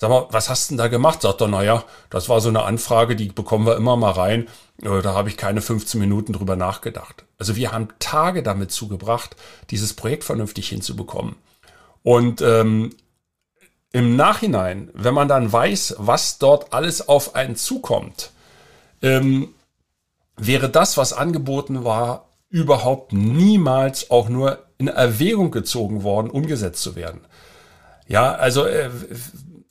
Sag 0.00 0.08
mal, 0.08 0.26
was 0.30 0.48
hast 0.48 0.70
du 0.70 0.72
denn 0.72 0.78
da 0.78 0.88
gemacht? 0.88 1.20
Sagt 1.20 1.42
er, 1.42 1.48
naja, 1.48 1.84
das 2.08 2.30
war 2.30 2.40
so 2.40 2.48
eine 2.48 2.62
Anfrage, 2.62 3.16
die 3.16 3.28
bekommen 3.28 3.66
wir 3.66 3.76
immer 3.76 3.96
mal 3.96 4.12
rein. 4.12 4.48
Da 4.78 5.12
habe 5.12 5.28
ich 5.28 5.36
keine 5.36 5.60
15 5.60 6.00
Minuten 6.00 6.32
drüber 6.32 6.56
nachgedacht. 6.56 7.26
Also 7.38 7.54
wir 7.54 7.70
haben 7.70 7.88
Tage 7.98 8.42
damit 8.42 8.72
zugebracht, 8.72 9.36
dieses 9.68 9.92
Projekt 9.92 10.24
vernünftig 10.24 10.70
hinzubekommen. 10.70 11.36
Und 12.02 12.40
ähm, 12.40 12.96
im 13.92 14.16
Nachhinein, 14.16 14.88
wenn 14.94 15.12
man 15.12 15.28
dann 15.28 15.52
weiß, 15.52 15.96
was 15.98 16.38
dort 16.38 16.72
alles 16.72 17.06
auf 17.06 17.34
einen 17.34 17.56
zukommt, 17.56 18.30
ähm, 19.02 19.48
wäre 20.38 20.70
das, 20.70 20.96
was 20.96 21.12
angeboten 21.12 21.84
war, 21.84 22.30
überhaupt 22.48 23.12
niemals 23.12 24.10
auch 24.10 24.30
nur 24.30 24.64
in 24.78 24.88
Erwägung 24.88 25.50
gezogen 25.50 26.04
worden, 26.04 26.30
umgesetzt 26.30 26.82
zu 26.82 26.96
werden. 26.96 27.20
Ja, 28.08 28.32
also 28.32 28.64
äh, 28.64 28.88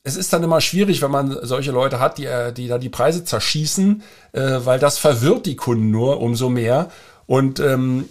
es 0.10 0.16
ist 0.16 0.34
dann 0.34 0.44
immer 0.44 0.60
schwierig, 0.60 1.02
wenn 1.02 1.12
man 1.12 1.38
solche 1.44 1.72
Leute 1.72 2.00
hat, 2.00 2.18
die, 2.18 2.26
äh, 2.26 2.52
die 2.52 2.68
da 2.68 2.78
die 2.78 2.90
Preise 2.90 3.24
zerschießen, 3.24 4.02
äh, 4.34 4.60
weil 4.64 4.80
das 4.80 4.98
verwirrt 4.98 5.46
die 5.46 5.56
Kunden 5.56 5.92
nur 5.92 6.20
umso 6.20 6.50
mehr. 6.50 6.90
Und 7.28 7.60
ähm, 7.60 8.10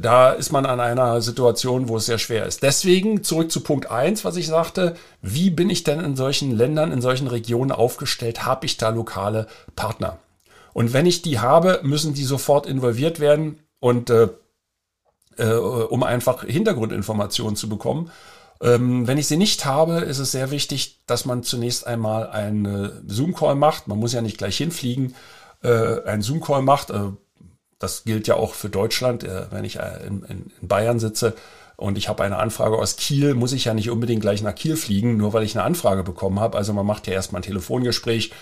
da 0.00 0.30
ist 0.30 0.50
man 0.50 0.66
an 0.66 0.80
einer 0.80 1.20
Situation, 1.20 1.88
wo 1.88 1.98
es 1.98 2.06
sehr 2.06 2.18
schwer 2.18 2.46
ist. 2.46 2.62
Deswegen 2.62 3.22
zurück 3.22 3.52
zu 3.52 3.60
Punkt 3.60 3.90
eins, 3.90 4.24
was 4.24 4.36
ich 4.36 4.46
sagte. 4.46 4.96
Wie 5.20 5.50
bin 5.50 5.70
ich 5.70 5.84
denn 5.84 6.00
in 6.00 6.16
solchen 6.16 6.56
Ländern, 6.56 6.90
in 6.90 7.02
solchen 7.02 7.28
Regionen 7.28 7.70
aufgestellt? 7.70 8.44
Habe 8.44 8.66
ich 8.66 8.78
da 8.78 8.88
lokale 8.88 9.46
Partner? 9.76 10.18
Und 10.72 10.92
wenn 10.92 11.06
ich 11.06 11.22
die 11.22 11.38
habe, 11.38 11.80
müssen 11.82 12.14
die 12.14 12.24
sofort 12.24 12.66
involviert 12.66 13.20
werden 13.20 13.60
und 13.78 14.10
äh, 14.10 14.28
äh, 15.38 15.52
um 15.54 16.02
einfach 16.02 16.44
Hintergrundinformationen 16.44 17.56
zu 17.56 17.68
bekommen. 17.68 18.10
Ähm, 18.60 19.06
wenn 19.06 19.18
ich 19.18 19.26
sie 19.26 19.36
nicht 19.36 19.64
habe, 19.64 20.00
ist 20.00 20.18
es 20.18 20.32
sehr 20.32 20.50
wichtig, 20.50 21.00
dass 21.06 21.24
man 21.24 21.42
zunächst 21.42 21.86
einmal 21.86 22.28
einen 22.28 22.90
Zoom-Call 23.06 23.54
macht. 23.54 23.88
Man 23.88 23.98
muss 23.98 24.12
ja 24.12 24.22
nicht 24.22 24.38
gleich 24.38 24.56
hinfliegen. 24.56 25.14
Äh, 25.62 26.02
einen 26.04 26.22
Zoom-Call 26.22 26.62
macht. 26.62 26.90
Äh, 26.90 27.10
das 27.78 28.04
gilt 28.04 28.26
ja 28.26 28.36
auch 28.36 28.54
für 28.54 28.68
Deutschland. 28.68 29.24
Äh, 29.24 29.46
wenn 29.50 29.64
ich 29.64 29.76
äh, 29.76 30.06
in, 30.06 30.22
in, 30.22 30.52
in, 30.60 30.68
Bayern 30.68 30.98
sitze 30.98 31.34
und 31.76 31.98
ich 31.98 32.08
habe 32.08 32.24
eine 32.24 32.38
Anfrage 32.38 32.76
aus 32.76 32.96
Kiel, 32.96 33.34
muss 33.34 33.52
ich 33.52 33.66
ja 33.66 33.74
nicht 33.74 33.90
unbedingt 33.90 34.22
gleich 34.22 34.42
nach 34.42 34.54
Kiel 34.54 34.76
fliegen, 34.76 35.16
nur 35.16 35.32
weil 35.32 35.42
ich 35.42 35.54
eine 35.54 35.64
Anfrage 35.64 36.02
bekommen 36.02 36.40
habe. 36.40 36.56
Also 36.56 36.72
man 36.72 36.86
macht 36.86 37.06
ja 37.06 37.12
erstmal 37.12 37.40
ein 37.40 37.46
Telefongespräch 37.46 38.32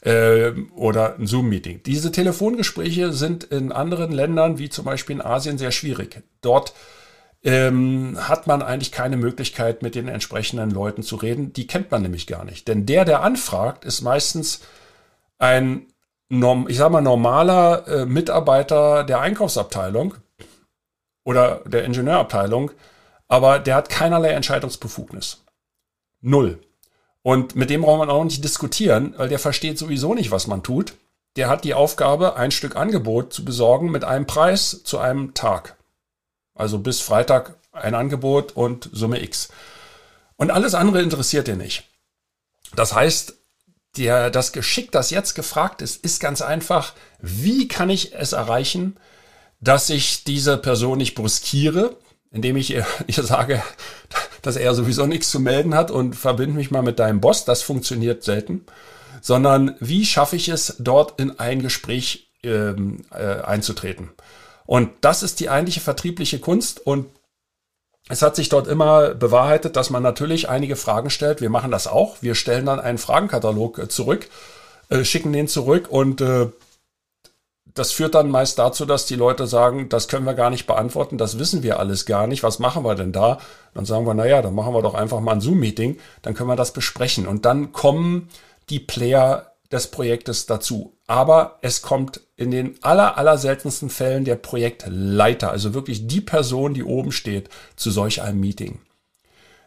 äh, 0.00 0.50
oder 0.74 1.16
ein 1.16 1.26
Zoom-Meeting. 1.26 1.82
Diese 1.84 2.10
Telefongespräche 2.10 3.12
sind 3.12 3.44
in 3.44 3.70
anderen 3.70 4.10
Ländern, 4.10 4.58
wie 4.58 4.68
zum 4.68 4.84
Beispiel 4.84 5.16
in 5.16 5.22
Asien, 5.22 5.58
sehr 5.58 5.70
schwierig. 5.70 6.22
Dort 6.40 6.74
ähm, 7.44 8.16
hat 8.20 8.46
man 8.46 8.62
eigentlich 8.62 8.92
keine 8.92 9.16
Möglichkeit, 9.16 9.82
mit 9.82 9.94
den 9.94 10.08
entsprechenden 10.08 10.70
Leuten 10.70 11.02
zu 11.02 11.16
reden. 11.16 11.52
Die 11.52 11.66
kennt 11.66 11.90
man 11.90 12.02
nämlich 12.02 12.26
gar 12.26 12.44
nicht. 12.44 12.68
Denn 12.68 12.86
der, 12.86 13.04
der 13.04 13.22
anfragt, 13.22 13.84
ist 13.84 14.00
meistens 14.00 14.60
ein, 15.38 15.86
ich 16.30 16.76
sag 16.76 16.90
mal, 16.90 17.02
normaler 17.02 17.86
äh, 17.88 18.06
Mitarbeiter 18.06 19.04
der 19.04 19.20
Einkaufsabteilung 19.20 20.14
oder 21.24 21.62
der 21.66 21.84
Ingenieurabteilung, 21.84 22.70
aber 23.28 23.58
der 23.58 23.74
hat 23.76 23.88
keinerlei 23.88 24.30
Entscheidungsbefugnis. 24.30 25.44
Null. 26.20 26.60
Und 27.22 27.54
mit 27.56 27.70
dem 27.70 27.82
braucht 27.82 27.98
man 27.98 28.10
auch 28.10 28.24
nicht 28.24 28.42
diskutieren, 28.42 29.14
weil 29.16 29.28
der 29.28 29.38
versteht 29.38 29.78
sowieso 29.78 30.14
nicht, 30.14 30.30
was 30.30 30.46
man 30.46 30.62
tut. 30.62 30.94
Der 31.36 31.48
hat 31.48 31.64
die 31.64 31.74
Aufgabe, 31.74 32.36
ein 32.36 32.50
Stück 32.50 32.76
Angebot 32.76 33.32
zu 33.32 33.44
besorgen 33.44 33.90
mit 33.90 34.04
einem 34.04 34.26
Preis 34.26 34.82
zu 34.84 34.98
einem 34.98 35.34
Tag. 35.34 35.76
Also 36.62 36.78
bis 36.78 37.00
Freitag 37.00 37.56
ein 37.72 37.96
Angebot 37.96 38.52
und 38.52 38.88
Summe 38.92 39.20
X. 39.20 39.48
Und 40.36 40.52
alles 40.52 40.74
andere 40.74 41.02
interessiert 41.02 41.48
ihn 41.48 41.58
nicht. 41.58 41.82
Das 42.76 42.94
heißt, 42.94 43.34
der, 43.96 44.30
das 44.30 44.52
Geschick, 44.52 44.92
das 44.92 45.10
jetzt 45.10 45.34
gefragt 45.34 45.82
ist, 45.82 46.04
ist 46.04 46.20
ganz 46.20 46.40
einfach, 46.40 46.92
wie 47.20 47.66
kann 47.66 47.90
ich 47.90 48.14
es 48.14 48.32
erreichen, 48.32 48.96
dass 49.60 49.90
ich 49.90 50.22
diese 50.22 50.56
Person 50.56 50.98
nicht 50.98 51.16
bruskiere, 51.16 51.96
indem 52.30 52.56
ich 52.56 52.70
ihr, 52.70 52.86
ihr 53.08 53.24
sage, 53.24 53.60
dass 54.42 54.54
er 54.54 54.72
sowieso 54.76 55.06
nichts 55.06 55.32
zu 55.32 55.40
melden 55.40 55.74
hat 55.74 55.90
und 55.90 56.14
verbinde 56.14 56.54
mich 56.54 56.70
mal 56.70 56.82
mit 56.82 57.00
deinem 57.00 57.20
Boss. 57.20 57.44
Das 57.44 57.62
funktioniert 57.62 58.22
selten. 58.22 58.64
Sondern 59.20 59.74
wie 59.80 60.06
schaffe 60.06 60.36
ich 60.36 60.48
es, 60.48 60.76
dort 60.78 61.20
in 61.20 61.40
ein 61.40 61.60
Gespräch 61.60 62.30
ähm, 62.44 63.04
äh, 63.10 63.42
einzutreten? 63.42 64.10
Und 64.66 64.90
das 65.00 65.22
ist 65.22 65.40
die 65.40 65.50
eigentliche 65.50 65.80
vertriebliche 65.80 66.38
Kunst 66.38 66.86
und 66.86 67.06
es 68.08 68.22
hat 68.22 68.36
sich 68.36 68.48
dort 68.48 68.66
immer 68.66 69.14
bewahrheitet, 69.14 69.76
dass 69.76 69.90
man 69.90 70.02
natürlich 70.02 70.48
einige 70.48 70.76
Fragen 70.76 71.10
stellt. 71.10 71.40
Wir 71.40 71.50
machen 71.50 71.70
das 71.70 71.86
auch. 71.86 72.16
Wir 72.20 72.34
stellen 72.34 72.66
dann 72.66 72.80
einen 72.80 72.98
Fragenkatalog 72.98 73.78
äh, 73.78 73.88
zurück, 73.88 74.28
äh, 74.88 75.04
schicken 75.04 75.32
den 75.32 75.48
zurück 75.48 75.88
und 75.88 76.20
äh, 76.20 76.48
das 77.74 77.92
führt 77.92 78.14
dann 78.14 78.30
meist 78.30 78.58
dazu, 78.58 78.84
dass 78.84 79.06
die 79.06 79.14
Leute 79.14 79.46
sagen, 79.46 79.88
das 79.88 80.08
können 80.08 80.26
wir 80.26 80.34
gar 80.34 80.50
nicht 80.50 80.66
beantworten, 80.66 81.16
das 81.16 81.38
wissen 81.38 81.62
wir 81.62 81.78
alles 81.78 82.04
gar 82.04 82.26
nicht, 82.26 82.42
was 82.42 82.58
machen 82.58 82.84
wir 82.84 82.94
denn 82.94 83.12
da? 83.12 83.38
Dann 83.72 83.86
sagen 83.86 84.06
wir, 84.06 84.14
naja, 84.14 84.42
dann 84.42 84.54
machen 84.54 84.74
wir 84.74 84.82
doch 84.82 84.94
einfach 84.94 85.20
mal 85.20 85.32
ein 85.32 85.40
Zoom-Meeting, 85.40 85.98
dann 86.20 86.34
können 86.34 86.50
wir 86.50 86.56
das 86.56 86.72
besprechen. 86.72 87.26
Und 87.26 87.46
dann 87.46 87.72
kommen 87.72 88.28
die 88.68 88.80
Player 88.80 89.51
des 89.72 89.88
Projektes 89.88 90.46
dazu. 90.46 90.96
Aber 91.06 91.58
es 91.62 91.82
kommt 91.82 92.20
in 92.36 92.50
den 92.50 92.74
aller, 92.82 93.16
aller 93.16 93.38
seltensten 93.38 93.90
Fällen 93.90 94.24
der 94.24 94.36
Projektleiter, 94.36 95.50
also 95.50 95.74
wirklich 95.74 96.06
die 96.06 96.20
Person, 96.20 96.74
die 96.74 96.84
oben 96.84 97.12
steht, 97.12 97.48
zu 97.76 97.90
solch 97.90 98.22
einem 98.22 98.40
Meeting. 98.40 98.80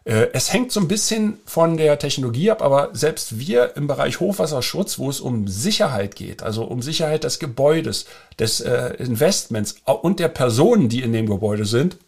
Äh, 0.04 0.28
es 0.32 0.52
hängt 0.52 0.70
so 0.70 0.78
ein 0.78 0.88
bisschen 0.88 1.38
von 1.44 1.76
der 1.76 1.98
Technologie 1.98 2.52
ab, 2.52 2.62
aber 2.62 2.90
selbst 2.92 3.40
wir 3.40 3.76
im 3.76 3.88
Bereich 3.88 4.20
Hochwasserschutz, 4.20 4.98
wo 4.98 5.10
es 5.10 5.20
um 5.20 5.48
Sicherheit 5.48 6.14
geht, 6.14 6.44
also 6.44 6.64
um 6.64 6.80
Sicherheit 6.80 7.24
des 7.24 7.40
Gebäudes, 7.40 8.06
des 8.38 8.60
äh, 8.60 8.94
Investments 8.98 9.74
und 9.84 10.20
der 10.20 10.28
Personen, 10.28 10.88
die 10.88 11.02
in 11.02 11.12
dem 11.12 11.26
Gebäude 11.26 11.64
sind, 11.64 11.98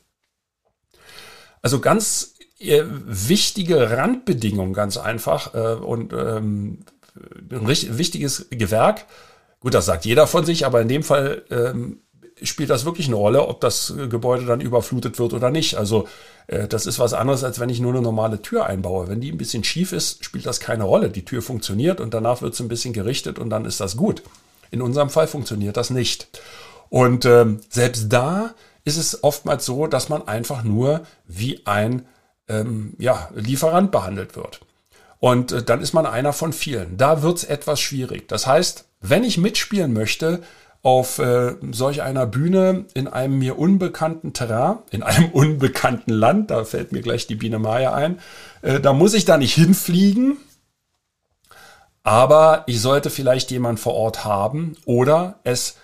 also 1.60 1.80
ganz 1.80 2.34
äh, 2.60 2.84
wichtige 2.86 3.90
Randbedingungen, 3.90 4.74
ganz 4.74 4.96
einfach 4.96 5.54
und 5.82 6.12
ein 7.50 7.68
wichtiges 7.68 8.46
Gewerk. 8.50 9.06
Gut, 9.60 9.74
das 9.74 9.86
sagt 9.86 10.04
jeder 10.04 10.26
von 10.26 10.44
sich, 10.44 10.66
aber 10.66 10.80
in 10.80 10.88
dem 10.88 11.02
Fall 11.02 11.42
ähm, 11.50 11.98
spielt 12.42 12.70
das 12.70 12.84
wirklich 12.84 13.06
eine 13.06 13.16
Rolle, 13.16 13.46
ob 13.46 13.60
das 13.60 13.92
Gebäude 14.08 14.46
dann 14.46 14.60
überflutet 14.60 15.18
wird 15.18 15.32
oder 15.32 15.50
nicht. 15.50 15.76
Also 15.76 16.06
äh, 16.46 16.68
das 16.68 16.86
ist 16.86 16.98
was 16.98 17.14
anderes, 17.14 17.44
als 17.44 17.58
wenn 17.58 17.68
ich 17.68 17.80
nur 17.80 17.92
eine 17.92 18.02
normale 18.02 18.42
Tür 18.42 18.66
einbaue. 18.66 19.08
Wenn 19.08 19.20
die 19.20 19.32
ein 19.32 19.38
bisschen 19.38 19.64
schief 19.64 19.92
ist, 19.92 20.24
spielt 20.24 20.46
das 20.46 20.60
keine 20.60 20.84
Rolle. 20.84 21.10
Die 21.10 21.24
Tür 21.24 21.42
funktioniert 21.42 22.00
und 22.00 22.14
danach 22.14 22.42
wird 22.42 22.54
sie 22.54 22.64
ein 22.64 22.68
bisschen 22.68 22.92
gerichtet 22.92 23.38
und 23.38 23.50
dann 23.50 23.64
ist 23.64 23.80
das 23.80 23.96
gut. 23.96 24.22
In 24.70 24.82
unserem 24.82 25.10
Fall 25.10 25.26
funktioniert 25.26 25.76
das 25.76 25.90
nicht. 25.90 26.28
Und 26.90 27.24
ähm, 27.24 27.60
selbst 27.68 28.12
da 28.12 28.54
ist 28.84 28.96
es 28.96 29.22
oftmals 29.22 29.66
so, 29.66 29.86
dass 29.86 30.08
man 30.08 30.26
einfach 30.26 30.62
nur 30.62 31.02
wie 31.26 31.66
ein 31.66 32.06
ähm, 32.48 32.94
ja, 32.98 33.28
Lieferant 33.34 33.90
behandelt 33.90 34.36
wird. 34.36 34.60
Und 35.20 35.52
äh, 35.52 35.62
dann 35.62 35.80
ist 35.80 35.92
man 35.92 36.06
einer 36.06 36.32
von 36.32 36.52
vielen. 36.52 36.96
Da 36.96 37.22
wird's 37.22 37.44
etwas 37.44 37.80
schwierig. 37.80 38.28
Das 38.28 38.46
heißt, 38.46 38.86
wenn 39.00 39.24
ich 39.24 39.38
mitspielen 39.38 39.92
möchte 39.92 40.42
auf 40.82 41.18
äh, 41.18 41.56
solch 41.72 42.02
einer 42.02 42.26
Bühne 42.26 42.86
in 42.94 43.08
einem 43.08 43.38
mir 43.38 43.58
unbekannten 43.58 44.32
Terrain, 44.32 44.78
in 44.90 45.02
einem 45.02 45.28
unbekannten 45.32 46.12
Land, 46.12 46.50
da 46.50 46.64
fällt 46.64 46.92
mir 46.92 47.02
gleich 47.02 47.26
die 47.26 47.34
Biene 47.34 47.58
Maya 47.58 47.94
ein, 47.94 48.20
äh, 48.62 48.80
da 48.80 48.92
muss 48.92 49.14
ich 49.14 49.24
da 49.24 49.36
nicht 49.36 49.54
hinfliegen, 49.54 50.36
aber 52.04 52.62
ich 52.66 52.80
sollte 52.80 53.10
vielleicht 53.10 53.50
jemand 53.50 53.80
vor 53.80 53.94
Ort 53.94 54.24
haben 54.24 54.76
oder 54.84 55.40
es 55.44 55.76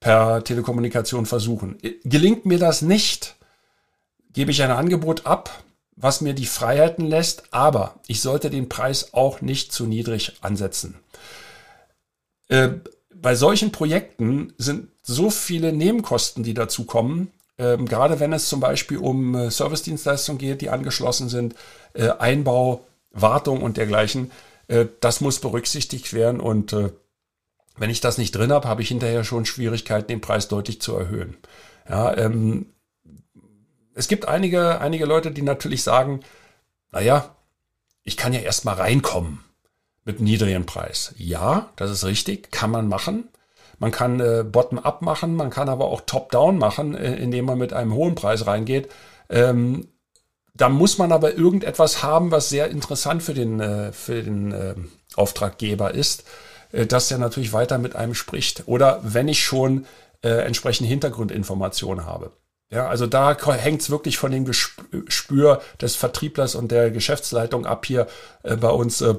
per 0.00 0.44
Telekommunikation 0.44 1.26
versuchen. 1.26 1.78
Gelingt 2.04 2.46
mir 2.46 2.58
das 2.58 2.82
nicht, 2.82 3.36
gebe 4.32 4.52
ich 4.52 4.62
ein 4.62 4.70
Angebot 4.70 5.26
ab, 5.26 5.50
was 5.96 6.20
mir 6.20 6.34
die 6.34 6.46
Freiheiten 6.46 7.06
lässt, 7.06 7.44
aber 7.52 7.98
ich 8.06 8.20
sollte 8.20 8.50
den 8.50 8.68
Preis 8.68 9.14
auch 9.14 9.40
nicht 9.40 9.72
zu 9.72 9.86
niedrig 9.86 10.36
ansetzen. 10.42 10.94
Äh, 12.48 12.68
bei 13.14 13.34
solchen 13.34 13.72
Projekten 13.72 14.52
sind 14.58 14.88
so 15.02 15.30
viele 15.30 15.72
Nebenkosten, 15.72 16.44
die 16.44 16.54
dazu 16.54 16.84
kommen, 16.84 17.32
äh, 17.56 17.78
gerade 17.78 18.20
wenn 18.20 18.34
es 18.34 18.48
zum 18.48 18.60
Beispiel 18.60 18.98
um 18.98 19.34
äh, 19.34 19.50
Servicedienstleistungen 19.50 20.38
geht, 20.38 20.60
die 20.60 20.68
angeschlossen 20.68 21.28
sind, 21.28 21.54
äh, 21.94 22.10
Einbau, 22.10 22.84
Wartung 23.10 23.62
und 23.62 23.78
dergleichen, 23.78 24.30
äh, 24.68 24.86
das 25.00 25.22
muss 25.22 25.40
berücksichtigt 25.40 26.12
werden 26.12 26.40
und 26.40 26.74
äh, 26.74 26.90
wenn 27.78 27.90
ich 27.90 28.00
das 28.00 28.18
nicht 28.18 28.32
drin 28.32 28.52
habe, 28.52 28.68
habe 28.68 28.82
ich 28.82 28.88
hinterher 28.88 29.24
schon 29.24 29.44
Schwierigkeiten, 29.44 30.08
den 30.08 30.20
Preis 30.20 30.48
deutlich 30.48 30.80
zu 30.80 30.96
erhöhen. 30.96 31.36
Ja, 31.88 32.16
ähm, 32.16 32.66
es 33.96 34.08
gibt 34.08 34.28
einige, 34.28 34.80
einige 34.80 35.06
Leute, 35.06 35.30
die 35.30 35.42
natürlich 35.42 35.82
sagen, 35.82 36.20
naja, 36.92 37.34
ich 38.04 38.16
kann 38.18 38.34
ja 38.34 38.40
erstmal 38.40 38.76
reinkommen 38.76 39.42
mit 40.04 40.20
niedrigen 40.20 40.66
Preis. 40.66 41.14
Ja, 41.16 41.70
das 41.76 41.90
ist 41.90 42.04
richtig, 42.04 42.52
kann 42.52 42.70
man 42.70 42.88
machen. 42.88 43.28
Man 43.78 43.90
kann 43.90 44.20
äh, 44.20 44.44
Bottom-up 44.44 45.00
machen, 45.00 45.34
man 45.34 45.50
kann 45.50 45.70
aber 45.70 45.86
auch 45.86 46.02
Top-down 46.02 46.58
machen, 46.58 46.94
äh, 46.94 47.16
indem 47.16 47.46
man 47.46 47.58
mit 47.58 47.72
einem 47.72 47.94
hohen 47.94 48.14
Preis 48.14 48.46
reingeht. 48.46 48.90
Ähm, 49.30 49.88
da 50.54 50.68
muss 50.68 50.98
man 50.98 51.10
aber 51.10 51.34
irgendetwas 51.34 52.02
haben, 52.02 52.30
was 52.30 52.50
sehr 52.50 52.70
interessant 52.70 53.22
für 53.22 53.34
den, 53.34 53.60
äh, 53.60 53.92
für 53.92 54.22
den 54.22 54.52
äh, 54.52 54.74
Auftraggeber 55.14 55.92
ist, 55.94 56.24
äh, 56.72 56.86
dass 56.86 57.08
der 57.08 57.18
natürlich 57.18 57.54
weiter 57.54 57.78
mit 57.78 57.96
einem 57.96 58.14
spricht. 58.14 58.64
Oder 58.66 59.00
wenn 59.02 59.28
ich 59.28 59.42
schon 59.42 59.86
äh, 60.22 60.28
entsprechende 60.28 60.88
Hintergrundinformationen 60.88 62.04
habe. 62.04 62.32
Ja, 62.70 62.88
also 62.88 63.06
da 63.06 63.36
hängt 63.54 63.80
es 63.80 63.90
wirklich 63.90 64.18
von 64.18 64.32
dem 64.32 64.44
Gespür 64.44 65.62
des 65.80 65.94
Vertrieblers 65.94 66.56
und 66.56 66.72
der 66.72 66.90
Geschäftsleitung 66.90 67.64
ab 67.64 67.86
hier 67.86 68.08
äh, 68.42 68.56
bei 68.56 68.70
uns, 68.70 69.00
äh, 69.00 69.14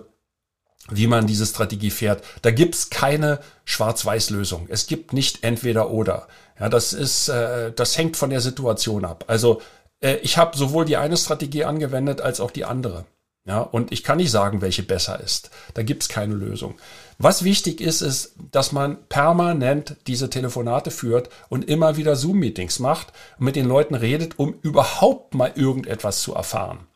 wie 0.90 1.08
man 1.08 1.28
diese 1.28 1.46
Strategie 1.46 1.92
fährt. 1.92 2.24
Da 2.42 2.52
gibt's 2.52 2.90
keine 2.90 3.40
Schwarz-Weiß-Lösung. 3.64 4.68
Es 4.70 4.88
gibt 4.88 5.14
nicht 5.14 5.44
entweder 5.44 5.92
oder. 5.92 6.28
Ja, 6.60 6.68
das 6.68 6.92
ist, 6.92 7.30
äh, 7.30 7.72
das 7.72 7.98
hängt 7.98 8.18
von 8.18 8.32
der 8.32 8.42
Situation 8.42 9.06
ab. 9.06 9.24
Also 9.28 9.62
äh, 10.02 10.16
ich 10.18 10.38
habe 10.38 10.58
sowohl 10.58 10.84
die 10.86 10.98
eine 10.98 11.16
Strategie 11.16 11.64
angewendet 11.64 12.20
als 12.20 12.42
auch 12.42 12.52
die 12.52 12.66
andere. 12.66 13.06
Ja, 13.48 13.62
und 13.62 13.94
ich 13.94 14.04
kann 14.04 14.18
nicht 14.18 14.30
sagen, 14.30 14.62
welche 14.62 14.84
besser 14.84 15.22
ist. 15.22 15.52
Da 15.74 15.82
gibt's 15.82 16.10
keine 16.10 16.34
Lösung. 16.34 16.76
Was 17.18 17.46
wichtig 17.46 17.80
ist, 17.80 18.02
ist, 18.02 18.36
dass 18.52 18.74
man 18.74 18.98
permanent 19.08 19.96
diese 20.06 20.30
Telefonate 20.30 20.92
führt 20.92 21.30
und 21.48 21.64
immer 21.64 21.96
wieder 21.96 22.18
Zoom-Meetings 22.18 22.80
macht 22.80 23.14
und 23.40 23.46
mit 23.46 23.56
den 23.56 23.66
Leuten 23.66 23.96
redet, 23.96 24.38
um 24.38 24.56
überhaupt 24.64 25.34
mal 25.34 25.54
irgendetwas 25.56 26.22
zu 26.22 26.36
erfahren. 26.36 26.88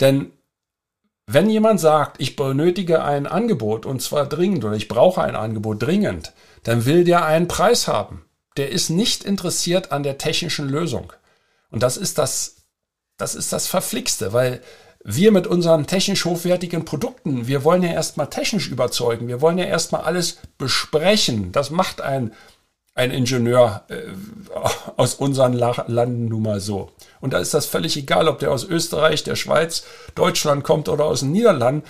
Denn 0.00 0.32
wenn 1.26 1.48
jemand 1.48 1.78
sagt, 1.78 2.20
ich 2.20 2.34
benötige 2.34 3.04
ein 3.04 3.28
Angebot 3.28 3.86
und 3.86 4.02
zwar 4.02 4.26
dringend 4.26 4.64
oder 4.64 4.74
ich 4.74 4.88
brauche 4.88 5.22
ein 5.22 5.36
Angebot 5.36 5.80
dringend, 5.80 6.32
dann 6.64 6.86
will 6.86 7.04
der 7.04 7.24
einen 7.24 7.46
Preis 7.46 7.86
haben. 7.86 8.24
Der 8.56 8.70
ist 8.70 8.90
nicht 8.90 9.22
interessiert 9.22 9.92
an 9.92 10.02
der 10.02 10.18
technischen 10.18 10.68
Lösung. 10.68 11.12
Und 11.70 11.84
das 11.84 11.96
ist 11.96 12.18
das, 12.18 12.56
das 13.16 13.36
ist 13.36 13.52
das 13.52 13.68
Verflixte, 13.68 14.32
weil 14.32 14.60
wir 15.04 15.32
mit 15.32 15.46
unseren 15.46 15.86
technisch 15.86 16.24
hochwertigen 16.24 16.84
Produkten, 16.84 17.46
wir 17.46 17.64
wollen 17.64 17.82
ja 17.82 17.90
erstmal 17.90 18.28
technisch 18.28 18.68
überzeugen. 18.68 19.28
Wir 19.28 19.40
wollen 19.40 19.58
ja 19.58 19.64
erstmal 19.64 20.02
alles 20.02 20.38
besprechen. 20.58 21.52
Das 21.52 21.70
macht 21.70 22.00
ein, 22.00 22.32
ein 22.94 23.10
Ingenieur 23.12 23.84
äh, 23.88 24.02
aus 24.96 25.14
unseren 25.14 25.52
Landen 25.52 26.26
nun 26.26 26.42
mal 26.42 26.60
so. 26.60 26.90
Und 27.20 27.32
da 27.32 27.38
ist 27.38 27.54
das 27.54 27.66
völlig 27.66 27.96
egal, 27.96 28.28
ob 28.28 28.40
der 28.40 28.50
aus 28.50 28.64
Österreich, 28.64 29.22
der 29.22 29.36
Schweiz, 29.36 29.84
Deutschland 30.14 30.64
kommt 30.64 30.88
oder 30.88 31.04
aus 31.04 31.20
den 31.20 31.32
Niederlanden 31.32 31.84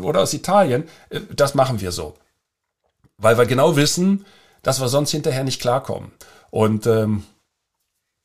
oder 0.00 0.20
aus 0.20 0.34
Italien. 0.34 0.88
Äh, 1.10 1.20
das 1.34 1.54
machen 1.54 1.80
wir 1.80 1.92
so. 1.92 2.14
Weil 3.18 3.38
wir 3.38 3.46
genau 3.46 3.76
wissen, 3.76 4.26
dass 4.62 4.80
wir 4.80 4.88
sonst 4.88 5.12
hinterher 5.12 5.44
nicht 5.44 5.60
klarkommen. 5.60 6.10
Und 6.50 6.86
ähm, 6.86 7.24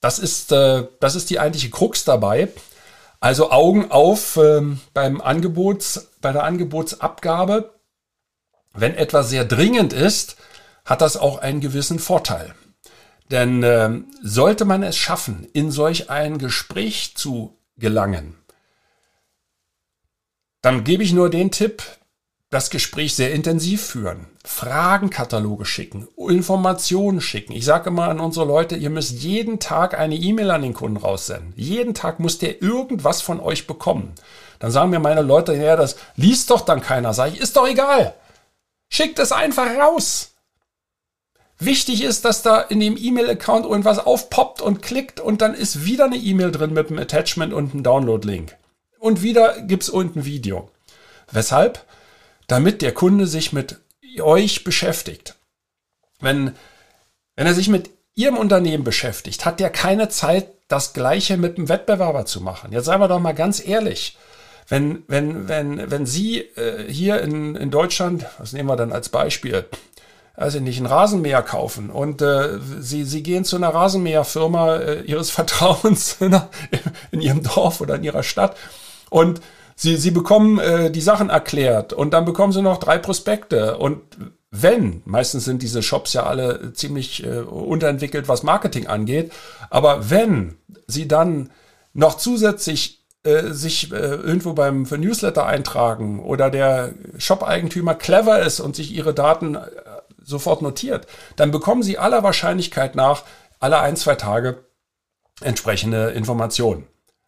das, 0.01 0.19
ist, 0.19 0.51
äh, 0.51 0.87
das 0.99 1.15
ist 1.15 1.29
die 1.29 1.39
eigentliche 1.39 1.69
Krux 1.69 2.03
dabei. 2.03 2.49
Also 3.19 3.51
Augen 3.51 3.91
auf 3.91 4.37
ähm, 4.37 4.79
beim 4.93 5.21
Angebots, 5.21 6.11
bei 6.21 6.31
der 6.31 6.43
Angebotsabgabe. 6.43 7.73
Wenn 8.73 8.93
etwas 8.93 9.29
sehr 9.29 9.43
dringend 9.43 9.91
ist, 9.91 10.37
hat 10.85 11.01
das 11.01 11.17
auch 11.17 11.39
einen 11.39 11.59
gewissen 11.59 11.99
Vorteil. 11.99 12.53
Denn 13.31 13.63
äh, 13.63 13.89
sollte 14.21 14.65
man 14.65 14.83
es 14.83 14.97
schaffen, 14.97 15.47
in 15.53 15.71
solch 15.71 16.09
ein 16.09 16.37
Gespräch 16.37 17.15
zu 17.15 17.57
gelangen, 17.77 18.35
dann 20.61 20.83
gebe 20.83 21.03
ich 21.03 21.13
nur 21.13 21.29
den 21.29 21.51
Tipp, 21.51 21.83
das 22.49 22.69
Gespräch 22.69 23.15
sehr 23.15 23.33
intensiv 23.33 23.85
führen, 23.85 24.27
Fragenkataloge 24.45 25.65
schicken, 25.65 26.07
Informationen 26.15 27.19
schicken. 27.19 27.51
Ich 27.51 27.65
sage 27.65 27.89
immer 27.89 28.07
an 28.07 28.21
unsere 28.21 28.45
Leute, 28.45 28.77
ihr 28.77 28.89
müsst 28.89 29.21
jeden 29.21 29.59
Tag 29.59 29.99
eine 29.99 30.15
E-Mail 30.15 30.51
an 30.51 30.61
den 30.61 30.73
Kunden 30.73 30.97
raussenden. 30.97 31.53
Jeden 31.57 31.93
Tag 31.93 32.19
muss 32.19 32.37
der 32.37 32.61
irgendwas 32.61 33.21
von 33.21 33.41
euch 33.41 33.67
bekommen. 33.67 34.13
Dann 34.59 34.71
sagen 34.71 34.91
mir 34.91 34.99
meine 34.99 35.21
Leute, 35.21 35.53
ja, 35.55 35.75
das 35.75 35.97
liest 36.15 36.49
doch 36.49 36.61
dann 36.61 36.81
keiner. 36.81 37.13
Sag 37.13 37.33
ich, 37.33 37.39
ist 37.41 37.57
doch 37.57 37.67
egal. 37.67 38.13
Schickt 38.89 39.19
es 39.19 39.33
einfach 39.33 39.67
raus. 39.77 40.31
Wichtig 41.59 42.03
ist, 42.03 42.23
dass 42.23 42.43
da 42.43 42.61
in 42.61 42.79
dem 42.79 42.95
E-Mail-Account 42.97 43.65
irgendwas 43.65 43.99
aufpoppt 43.99 44.61
und 44.61 44.81
klickt 44.81 45.19
und 45.19 45.41
dann 45.41 45.53
ist 45.53 45.85
wieder 45.85 46.05
eine 46.05 46.17
E-Mail 46.17 46.51
drin 46.51 46.71
mit 46.73 46.89
einem 46.89 46.99
Attachment 46.99 47.51
und 47.51 47.73
einem 47.73 47.83
Download-Link. 47.83 48.55
Und 48.99 49.21
wieder 49.21 49.61
gibt's 49.61 49.89
unten 49.89 50.23
Video. 50.23 50.69
Weshalb? 51.31 51.83
Damit 52.47 52.81
der 52.81 52.93
Kunde 52.93 53.27
sich 53.27 53.53
mit 53.53 53.77
euch 54.21 54.63
beschäftigt. 54.63 55.35
Wenn, 56.19 56.53
wenn 57.35 57.47
er 57.47 57.53
sich 57.53 57.67
mit 57.67 57.89
Ihrem 58.15 58.37
Unternehmen 58.37 58.83
beschäftigt, 58.83 59.45
hat 59.45 59.59
der 59.59 59.69
keine 59.69 60.09
Zeit, 60.09 60.47
das 60.67 60.93
Gleiche 60.93 61.37
mit 61.37 61.57
dem 61.57 61.69
Wettbewerber 61.69 62.25
zu 62.25 62.41
machen. 62.41 62.73
Jetzt 62.73 62.85
seien 62.85 62.99
wir 62.99 63.07
doch 63.07 63.19
mal 63.19 63.33
ganz 63.33 63.65
ehrlich. 63.65 64.17
Wenn, 64.67 65.03
wenn, 65.07 65.47
wenn, 65.47 65.91
wenn 65.91 66.05
Sie 66.05 66.39
äh, 66.39 66.91
hier 66.91 67.21
in, 67.21 67.55
in 67.55 67.71
Deutschland, 67.71 68.25
was 68.37 68.51
nehmen 68.51 68.67
wir 68.67 68.75
dann 68.75 68.91
als 68.91 69.09
Beispiel, 69.09 69.65
also 70.37 70.59
nicht, 70.59 70.79
ein 70.79 70.85
Rasenmäher 70.85 71.41
kaufen 71.41 71.89
und 71.89 72.21
äh, 72.21 72.59
sie, 72.79 73.05
sie 73.05 73.23
gehen 73.23 73.43
zu 73.43 73.55
einer 73.55 73.69
Rasenmäherfirma 73.69 74.75
äh, 74.75 75.01
ihres 75.01 75.29
Vertrauens 75.31 76.17
in, 76.19 76.39
in 77.11 77.21
ihrem 77.21 77.43
Dorf 77.43 77.81
oder 77.81 77.95
in 77.95 78.03
ihrer 78.03 78.23
Stadt 78.23 78.55
und 79.09 79.41
sie, 79.77 79.95
sie 79.95 80.11
bekommen 80.11 80.59
äh, 80.59 80.91
die 80.91 81.01
Sachen 81.01 81.29
erklärt 81.29 81.93
und 81.93 82.13
dann 82.13 82.25
bekommen 82.25 82.51
sie 82.51 82.61
noch 82.61 82.79
drei 82.79 82.97
Prospekte 82.97 83.77
und 83.77 84.01
wenn, 84.49 85.01
meistens 85.05 85.45
sind 85.45 85.61
diese 85.61 85.83
Shops 85.83 86.13
ja 86.13 86.23
alle 86.23 86.73
ziemlich 86.73 87.23
äh, 87.23 87.39
unterentwickelt, 87.39 88.27
was 88.27 88.43
Marketing 88.43 88.87
angeht, 88.87 89.31
aber 89.69 90.09
wenn 90.09 90.57
sie 90.87 91.07
dann 91.07 91.51
noch 91.93 92.17
zusätzlich 92.17 93.05
äh, 93.23 93.51
sich 93.51 93.91
äh, 93.91 93.95
irgendwo 93.95 94.53
beim 94.53 94.85
für 94.85 94.97
Newsletter 94.97 95.45
eintragen 95.45 96.23
oder 96.23 96.49
der 96.49 96.93
Shop-Eigentümer 97.17 97.95
clever 97.95 98.41
ist 98.41 98.59
und 98.59 98.75
sich 98.75 98.91
ihre 98.91 99.13
Daten 99.13 99.55
äh, 99.55 99.61
sofort 100.23 100.61
notiert, 100.61 101.07
dann 101.35 101.51
bekommen 101.51 101.83
Sie 101.83 101.97
aller 101.97 102.23
Wahrscheinlichkeit 102.23 102.95
nach 102.95 103.23
alle 103.59 103.79
ein, 103.79 103.95
zwei 103.95 104.15
Tage 104.15 104.63
entsprechende 105.41 106.09
Informationen. 106.11 106.87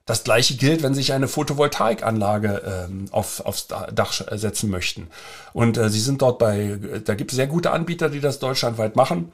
Das 0.09 0.23
gleiche 0.23 0.55
gilt, 0.55 0.81
wenn 0.81 0.95
Sie 0.95 1.01
sich 1.01 1.13
eine 1.13 1.27
Photovoltaikanlage 1.27 2.87
ähm, 2.89 3.05
auf, 3.11 3.45
aufs 3.45 3.67
Dach 3.67 4.11
setzen 4.11 4.71
möchten. 4.71 5.07
Und 5.53 5.77
äh, 5.77 5.87
Sie 5.89 5.99
sind 5.99 6.23
dort 6.23 6.39
bei, 6.39 6.79
da 7.05 7.13
gibt 7.13 7.31
es 7.31 7.35
sehr 7.35 7.45
gute 7.45 7.69
Anbieter, 7.69 8.09
die 8.09 8.19
das 8.19 8.39
deutschlandweit 8.39 8.95
machen. 8.95 9.31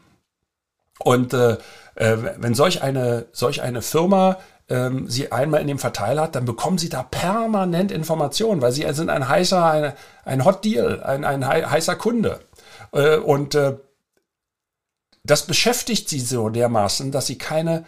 Und 1.00 1.34
äh, 1.34 1.54
äh, 1.96 2.18
wenn 2.40 2.56
solch 2.56 2.82
eine, 2.82 3.28
solch 3.32 3.62
eine 3.62 3.82
Firma 3.82 4.38
ähm, 4.68 5.10
Sie 5.10 5.32
einmal 5.32 5.62
in 5.62 5.68
dem 5.68 5.80
Verteiler 5.80 6.24
hat, 6.24 6.36
dann 6.36 6.44
bekommen 6.44 6.78
Sie 6.78 6.90
da 6.90 7.04
permanent 7.04 7.90
Informationen, 7.90 8.62
weil 8.62 8.74
Sie 8.74 8.86
sind 8.92 9.10
ein 9.10 9.30
heißer, 9.30 9.64
ein, 9.64 9.94
ein 10.26 10.44
Hot 10.44 10.66
Deal, 10.66 11.02
ein, 11.04 11.24
ein 11.24 11.48
heißer 11.48 11.96
Kunde. 11.96 12.42
Äh, 12.92 13.16
und 13.16 13.56
äh, 13.56 13.78
das 15.24 15.48
beschäftigt 15.48 16.10
sie 16.10 16.20
so 16.20 16.50
dermaßen, 16.50 17.14
dass 17.14 17.28
sie 17.28 17.38
keine 17.38 17.86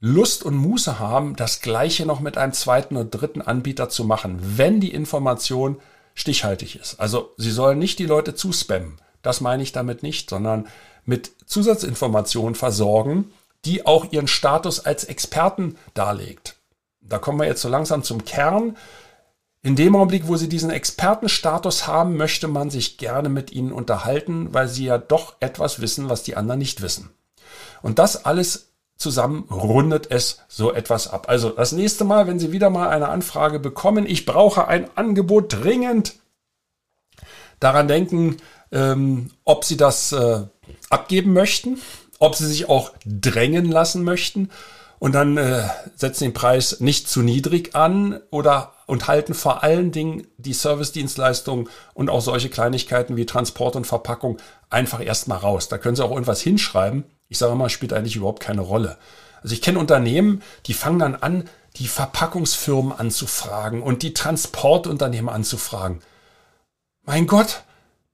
Lust 0.00 0.44
und 0.44 0.56
Muße 0.56 0.98
haben, 0.98 1.34
das 1.34 1.60
Gleiche 1.60 2.06
noch 2.06 2.20
mit 2.20 2.38
einem 2.38 2.52
zweiten 2.52 2.96
oder 2.96 3.06
dritten 3.06 3.42
Anbieter 3.42 3.88
zu 3.88 4.04
machen, 4.04 4.38
wenn 4.40 4.80
die 4.80 4.92
Information 4.92 5.80
stichhaltig 6.14 6.76
ist. 6.76 7.00
Also 7.00 7.32
sie 7.36 7.50
sollen 7.50 7.78
nicht 7.78 7.98
die 7.98 8.06
Leute 8.06 8.34
zuspammen. 8.34 9.00
Das 9.22 9.40
meine 9.40 9.62
ich 9.62 9.72
damit 9.72 10.02
nicht, 10.02 10.30
sondern 10.30 10.68
mit 11.04 11.32
Zusatzinformationen 11.46 12.54
versorgen, 12.54 13.32
die 13.64 13.86
auch 13.86 14.12
ihren 14.12 14.28
Status 14.28 14.80
als 14.80 15.04
Experten 15.04 15.76
darlegt. 15.94 16.56
Da 17.00 17.18
kommen 17.18 17.40
wir 17.40 17.46
jetzt 17.46 17.62
so 17.62 17.68
langsam 17.68 18.04
zum 18.04 18.24
Kern. 18.24 18.76
In 19.62 19.74
dem 19.74 19.96
Augenblick, 19.96 20.28
wo 20.28 20.36
sie 20.36 20.48
diesen 20.48 20.70
Expertenstatus 20.70 21.88
haben, 21.88 22.16
möchte 22.16 22.46
man 22.46 22.70
sich 22.70 22.98
gerne 22.98 23.28
mit 23.28 23.50
ihnen 23.50 23.72
unterhalten, 23.72 24.54
weil 24.54 24.68
sie 24.68 24.84
ja 24.84 24.98
doch 24.98 25.36
etwas 25.40 25.80
wissen, 25.80 26.08
was 26.08 26.22
die 26.22 26.36
anderen 26.36 26.60
nicht 26.60 26.82
wissen. 26.82 27.10
Und 27.82 27.98
das 27.98 28.24
alles 28.24 28.67
zusammen 28.98 29.44
rundet 29.50 30.10
es 30.10 30.40
so 30.48 30.72
etwas 30.72 31.08
ab. 31.08 31.26
Also 31.28 31.50
das 31.50 31.72
nächste 31.72 32.04
Mal, 32.04 32.26
wenn 32.26 32.38
Sie 32.38 32.52
wieder 32.52 32.68
mal 32.68 32.90
eine 32.90 33.08
Anfrage 33.08 33.60
bekommen, 33.60 34.04
ich 34.06 34.26
brauche 34.26 34.68
ein 34.68 34.88
Angebot 34.96 35.52
dringend, 35.52 36.16
daran 37.60 37.88
denken, 37.88 38.36
ähm, 38.72 39.30
ob 39.44 39.64
Sie 39.64 39.76
das 39.76 40.12
äh, 40.12 40.42
abgeben 40.90 41.32
möchten, 41.32 41.80
ob 42.18 42.34
Sie 42.34 42.46
sich 42.46 42.68
auch 42.68 42.92
drängen 43.06 43.70
lassen 43.70 44.02
möchten 44.02 44.50
und 44.98 45.14
dann 45.14 45.36
äh, 45.36 45.62
setzen 45.94 46.24
den 46.24 46.32
Preis 46.32 46.80
nicht 46.80 47.08
zu 47.08 47.22
niedrig 47.22 47.74
an 47.76 48.20
oder 48.30 48.72
und 48.86 49.06
halten 49.06 49.34
vor 49.34 49.62
allen 49.62 49.92
Dingen 49.92 50.26
die 50.38 50.54
Service-Dienstleistungen 50.54 51.68
und 51.94 52.10
auch 52.10 52.22
solche 52.22 52.48
Kleinigkeiten 52.48 53.16
wie 53.16 53.26
Transport 53.26 53.76
und 53.76 53.86
Verpackung 53.86 54.38
einfach 54.70 55.04
erstmal 55.04 55.38
raus. 55.38 55.68
Da 55.68 55.78
können 55.78 55.94
Sie 55.94 56.04
auch 56.04 56.10
irgendwas 56.10 56.40
hinschreiben. 56.40 57.04
Ich 57.28 57.38
sage 57.38 57.54
mal, 57.54 57.68
spielt 57.68 57.92
eigentlich 57.92 58.16
überhaupt 58.16 58.42
keine 58.42 58.62
Rolle. 58.62 58.98
Also 59.42 59.54
ich 59.54 59.62
kenne 59.62 59.78
Unternehmen, 59.78 60.42
die 60.66 60.74
fangen 60.74 60.98
dann 60.98 61.14
an, 61.14 61.48
die 61.76 61.88
Verpackungsfirmen 61.88 62.92
anzufragen 62.92 63.82
und 63.82 64.02
die 64.02 64.14
Transportunternehmen 64.14 65.28
anzufragen. 65.28 66.00
Mein 67.04 67.26
Gott, 67.26 67.62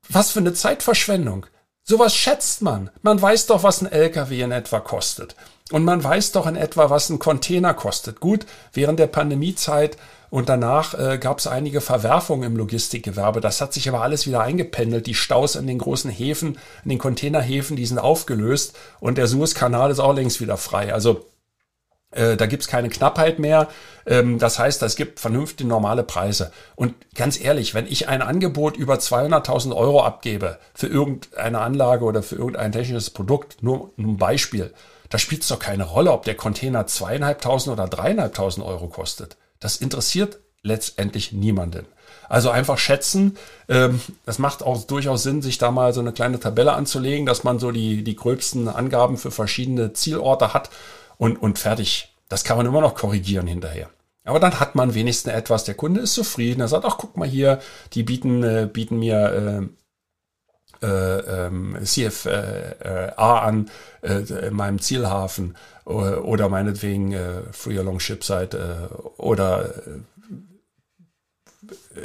was 0.08 0.32
für 0.32 0.40
eine 0.40 0.52
Zeitverschwendung. 0.52 1.46
Sowas 1.82 2.14
schätzt 2.14 2.62
man. 2.62 2.90
Man 3.02 3.20
weiß 3.20 3.46
doch, 3.46 3.62
was 3.62 3.82
ein 3.82 3.90
LKW 3.90 4.40
in 4.40 4.52
etwa 4.52 4.80
kostet. 4.80 5.36
Und 5.70 5.84
man 5.84 6.02
weiß 6.02 6.32
doch 6.32 6.46
in 6.46 6.56
etwa, 6.56 6.90
was 6.90 7.10
ein 7.10 7.18
Container 7.18 7.74
kostet. 7.74 8.20
Gut, 8.20 8.46
während 8.72 8.98
der 8.98 9.06
Pandemiezeit 9.06 9.96
und 10.34 10.48
danach 10.48 10.94
äh, 10.94 11.18
gab 11.18 11.38
es 11.38 11.46
einige 11.46 11.80
Verwerfungen 11.80 12.42
im 12.42 12.56
Logistikgewerbe. 12.56 13.40
Das 13.40 13.60
hat 13.60 13.72
sich 13.72 13.88
aber 13.88 14.02
alles 14.02 14.26
wieder 14.26 14.40
eingependelt. 14.40 15.06
Die 15.06 15.14
Staus 15.14 15.54
in 15.54 15.68
den 15.68 15.78
großen 15.78 16.10
Häfen, 16.10 16.58
in 16.82 16.88
den 16.90 16.98
Containerhäfen, 16.98 17.76
die 17.76 17.86
sind 17.86 18.00
aufgelöst 18.00 18.76
und 18.98 19.16
der 19.16 19.28
Suezkanal 19.28 19.92
ist 19.92 20.00
auch 20.00 20.12
längst 20.12 20.40
wieder 20.40 20.56
frei. 20.56 20.92
Also 20.92 21.24
Äh, 22.10 22.36
da 22.36 22.46
gibt's 22.46 22.66
keine 22.66 22.88
Knappheit 22.88 23.38
mehr. 23.38 23.68
Ähm, 24.06 24.40
das 24.40 24.58
heißt, 24.58 24.82
es 24.82 24.96
gibt 24.96 25.20
vernünftige 25.20 25.68
normale 25.68 26.02
Preise. 26.02 26.50
Und 26.74 26.94
ganz 27.14 27.40
ehrlich, 27.40 27.74
wenn 27.74 27.86
ich 27.86 28.08
ein 28.08 28.20
Angebot 28.20 28.76
über 28.76 28.94
200.000 28.94 29.72
Euro 29.74 30.02
abgebe 30.02 30.58
für 30.74 30.88
irgendeine 30.88 31.60
Anlage 31.60 32.04
oder 32.04 32.24
für 32.24 32.34
irgendein 32.34 32.72
technisches 32.72 33.10
Produkt, 33.10 33.62
nur 33.62 33.92
ein 33.98 34.16
Beispiel, 34.16 34.72
da 35.10 35.18
spielt 35.18 35.42
es 35.42 35.48
doch 35.48 35.60
keine 35.60 35.84
Rolle, 35.84 36.10
ob 36.10 36.24
der 36.24 36.34
Container 36.36 36.88
zweieinhalbtausend 36.88 37.72
oder 37.72 37.86
dreieinhalbtausend 37.86 38.66
Euro 38.66 38.88
kostet. 38.88 39.36
Das 39.60 39.76
interessiert 39.76 40.38
letztendlich 40.62 41.32
niemanden. 41.32 41.86
Also 42.28 42.50
einfach 42.50 42.78
schätzen. 42.78 43.36
Ähm, 43.68 44.00
das 44.24 44.38
macht 44.38 44.62
auch 44.62 44.84
durchaus 44.84 45.22
Sinn, 45.22 45.42
sich 45.42 45.58
da 45.58 45.70
mal 45.70 45.92
so 45.92 46.00
eine 46.00 46.12
kleine 46.12 46.40
Tabelle 46.40 46.72
anzulegen, 46.72 47.26
dass 47.26 47.44
man 47.44 47.58
so 47.58 47.70
die, 47.70 48.02
die 48.02 48.16
gröbsten 48.16 48.68
Angaben 48.68 49.18
für 49.18 49.30
verschiedene 49.30 49.92
Zielorte 49.92 50.54
hat 50.54 50.70
und, 51.18 51.40
und 51.40 51.58
fertig. 51.58 52.14
Das 52.28 52.44
kann 52.44 52.56
man 52.56 52.66
immer 52.66 52.80
noch 52.80 52.94
korrigieren 52.94 53.46
hinterher. 53.46 53.90
Aber 54.24 54.40
dann 54.40 54.58
hat 54.58 54.74
man 54.74 54.94
wenigstens 54.94 55.32
etwas. 55.34 55.64
Der 55.64 55.74
Kunde 55.74 56.00
ist 56.00 56.14
zufrieden. 56.14 56.62
Er 56.62 56.68
sagt, 56.68 56.86
ach, 56.86 56.96
guck 56.96 57.16
mal 57.16 57.28
hier, 57.28 57.60
die 57.92 58.02
bieten, 58.02 58.42
äh, 58.42 58.68
bieten 58.72 58.98
mir 58.98 59.68
äh, 60.84 61.18
äh, 61.18 61.46
ähm, 61.46 61.78
CFA 61.82 63.38
an 63.38 63.70
äh, 64.02 64.18
in 64.46 64.54
meinem 64.54 64.80
Zielhafen 64.80 65.56
oder, 65.84 66.48
meinetwegen 66.48 67.12
äh, 67.12 67.42
Free 67.52 67.78
Along 67.78 68.00
Shipside 68.00 68.88
äh, 68.90 68.94
oder 69.20 69.66
äh, 69.86 70.00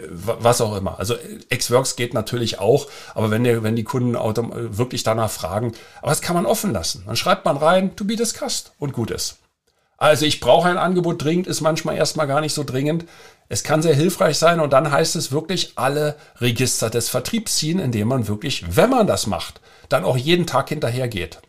was 0.09 0.61
auch 0.61 0.75
immer. 0.75 0.99
Also 0.99 1.15
Xworks 1.49 1.95
geht 1.95 2.13
natürlich 2.13 2.59
auch, 2.59 2.87
aber 3.15 3.31
wenn, 3.31 3.43
der, 3.43 3.63
wenn 3.63 3.75
die 3.75 3.83
Kunden 3.83 4.13
wirklich 4.15 5.03
danach 5.03 5.31
fragen, 5.31 5.73
das 6.01 6.21
kann 6.21 6.35
man 6.35 6.45
offen 6.45 6.71
lassen. 6.73 7.03
Dann 7.05 7.15
schreibt 7.15 7.45
man 7.45 7.57
rein, 7.57 7.95
to 7.95 8.05
be 8.05 8.15
discussed 8.15 8.73
und 8.79 8.93
gut 8.93 9.11
ist. 9.11 9.37
Also 9.99 10.25
ich 10.25 10.39
brauche 10.39 10.69
ein 10.69 10.77
Angebot 10.77 11.21
dringend, 11.21 11.45
ist 11.45 11.59
manchmal 11.59 11.97
erstmal 11.97 12.25
gar 12.25 12.39
nicht 12.39 12.53
so 12.53 12.63
dringend. 12.63 13.05
Es 13.49 13.63
kann 13.63 13.81
sehr 13.81 13.93
hilfreich 13.93 14.37
sein 14.37 14.61
und 14.61 14.71
dann 14.71 14.91
heißt 14.91 15.17
es 15.17 15.33
wirklich 15.33 15.73
alle 15.75 16.15
Register 16.39 16.89
des 16.89 17.09
Vertriebs 17.09 17.57
ziehen, 17.57 17.79
indem 17.79 18.07
man 18.07 18.29
wirklich, 18.29 18.63
wenn 18.77 18.89
man 18.89 19.07
das 19.07 19.27
macht, 19.27 19.59
dann 19.89 20.05
auch 20.05 20.15
jeden 20.15 20.47
Tag 20.47 20.69
hinterher 20.69 21.09
geht. 21.09 21.41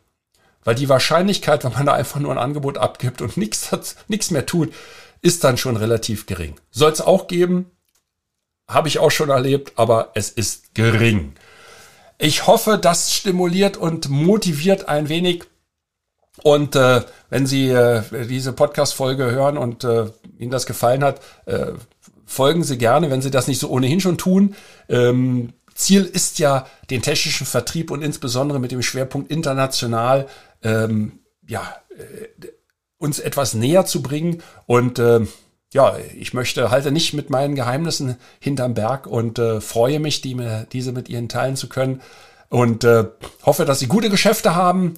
Weil 0.64 0.74
die 0.74 0.88
Wahrscheinlichkeit, 0.88 1.62
wenn 1.62 1.72
man 1.72 1.86
da 1.86 1.92
einfach 1.92 2.18
nur 2.18 2.32
ein 2.32 2.38
Angebot 2.38 2.76
abgibt 2.76 3.22
und 3.22 3.36
nichts, 3.36 3.70
mehr 4.30 4.46
tut, 4.46 4.74
ist 5.22 5.44
dann 5.44 5.56
schon 5.56 5.76
relativ 5.76 6.26
gering. 6.26 6.56
Soll 6.72 6.90
es 6.90 7.00
auch 7.00 7.28
geben, 7.28 7.70
habe 8.66 8.88
ich 8.88 8.98
auch 8.98 9.12
schon 9.12 9.30
erlebt, 9.30 9.74
aber 9.76 10.10
es 10.14 10.28
ist 10.28 10.74
gering. 10.74 11.34
Ich 12.18 12.48
hoffe, 12.48 12.78
das 12.78 13.14
stimuliert 13.14 13.76
und 13.76 14.08
motiviert 14.08 14.88
ein 14.88 15.08
wenig. 15.08 15.44
Und 16.42 16.76
äh, 16.76 17.02
wenn 17.28 17.46
Sie 17.46 17.68
äh, 17.68 18.02
diese 18.26 18.52
Podcast-Folge 18.52 19.30
hören 19.30 19.58
und 19.58 19.84
äh, 19.84 20.06
Ihnen 20.38 20.50
das 20.50 20.66
gefallen 20.66 21.04
hat, 21.04 21.20
äh, 21.46 21.72
folgen 22.24 22.62
Sie 22.64 22.78
gerne, 22.78 23.10
wenn 23.10 23.22
Sie 23.22 23.30
das 23.30 23.48
nicht 23.48 23.58
so 23.58 23.68
ohnehin 23.68 24.00
schon 24.00 24.16
tun. 24.16 24.54
Ähm, 24.88 25.52
Ziel 25.74 26.04
ist 26.04 26.38
ja, 26.38 26.66
den 26.90 27.02
technischen 27.02 27.46
Vertrieb 27.46 27.90
und 27.90 28.02
insbesondere 28.02 28.60
mit 28.60 28.70
dem 28.70 28.82
Schwerpunkt 28.82 29.30
international, 29.30 30.28
ähm, 30.62 31.20
ja, 31.46 31.62
äh, 31.90 32.46
uns 32.98 33.18
etwas 33.18 33.54
näher 33.54 33.86
zu 33.86 34.02
bringen. 34.02 34.42
Und 34.66 34.98
äh, 34.98 35.20
ja, 35.72 35.96
ich 36.18 36.34
möchte, 36.34 36.70
halte 36.70 36.92
nicht 36.92 37.14
mit 37.14 37.30
meinen 37.30 37.54
Geheimnissen 37.54 38.16
hinterm 38.40 38.74
Berg 38.74 39.06
und 39.06 39.38
äh, 39.38 39.60
freue 39.60 40.00
mich, 40.00 40.20
die, 40.20 40.36
diese 40.72 40.92
mit 40.92 41.08
Ihnen 41.08 41.28
teilen 41.28 41.56
zu 41.56 41.68
können. 41.68 42.02
Und 42.48 42.84
äh, 42.84 43.04
hoffe, 43.44 43.64
dass 43.64 43.78
Sie 43.78 43.86
gute 43.86 44.10
Geschäfte 44.10 44.54
haben, 44.54 44.94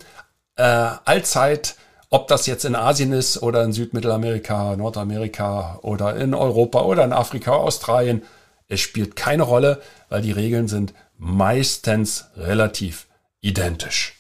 äh, 0.57 0.63
allzeit, 0.63 1.77
ob 2.11 2.29
das 2.29 2.47
jetzt 2.47 2.65
in 2.65 2.77
Asien 2.77 3.13
ist 3.13 3.43
oder 3.43 3.65
in 3.65 3.73
Südmittelamerika, 3.73 4.77
Nordamerika 4.77 5.79
oder 5.83 6.15
in 6.17 6.35
Europa 6.35 6.83
oder 6.83 7.05
in 7.05 7.13
Afrika, 7.13 7.53
Australien. 7.53 8.23
Es 8.69 8.81
spielt 8.81 9.17
keine 9.17 9.45
Rolle, 9.45 9.81
weil 10.09 10.23
die 10.23 10.33
Regeln 10.33 10.69
sind 10.69 10.95
meistens 11.17 12.27
relativ 12.37 13.07
identisch. 13.41 14.15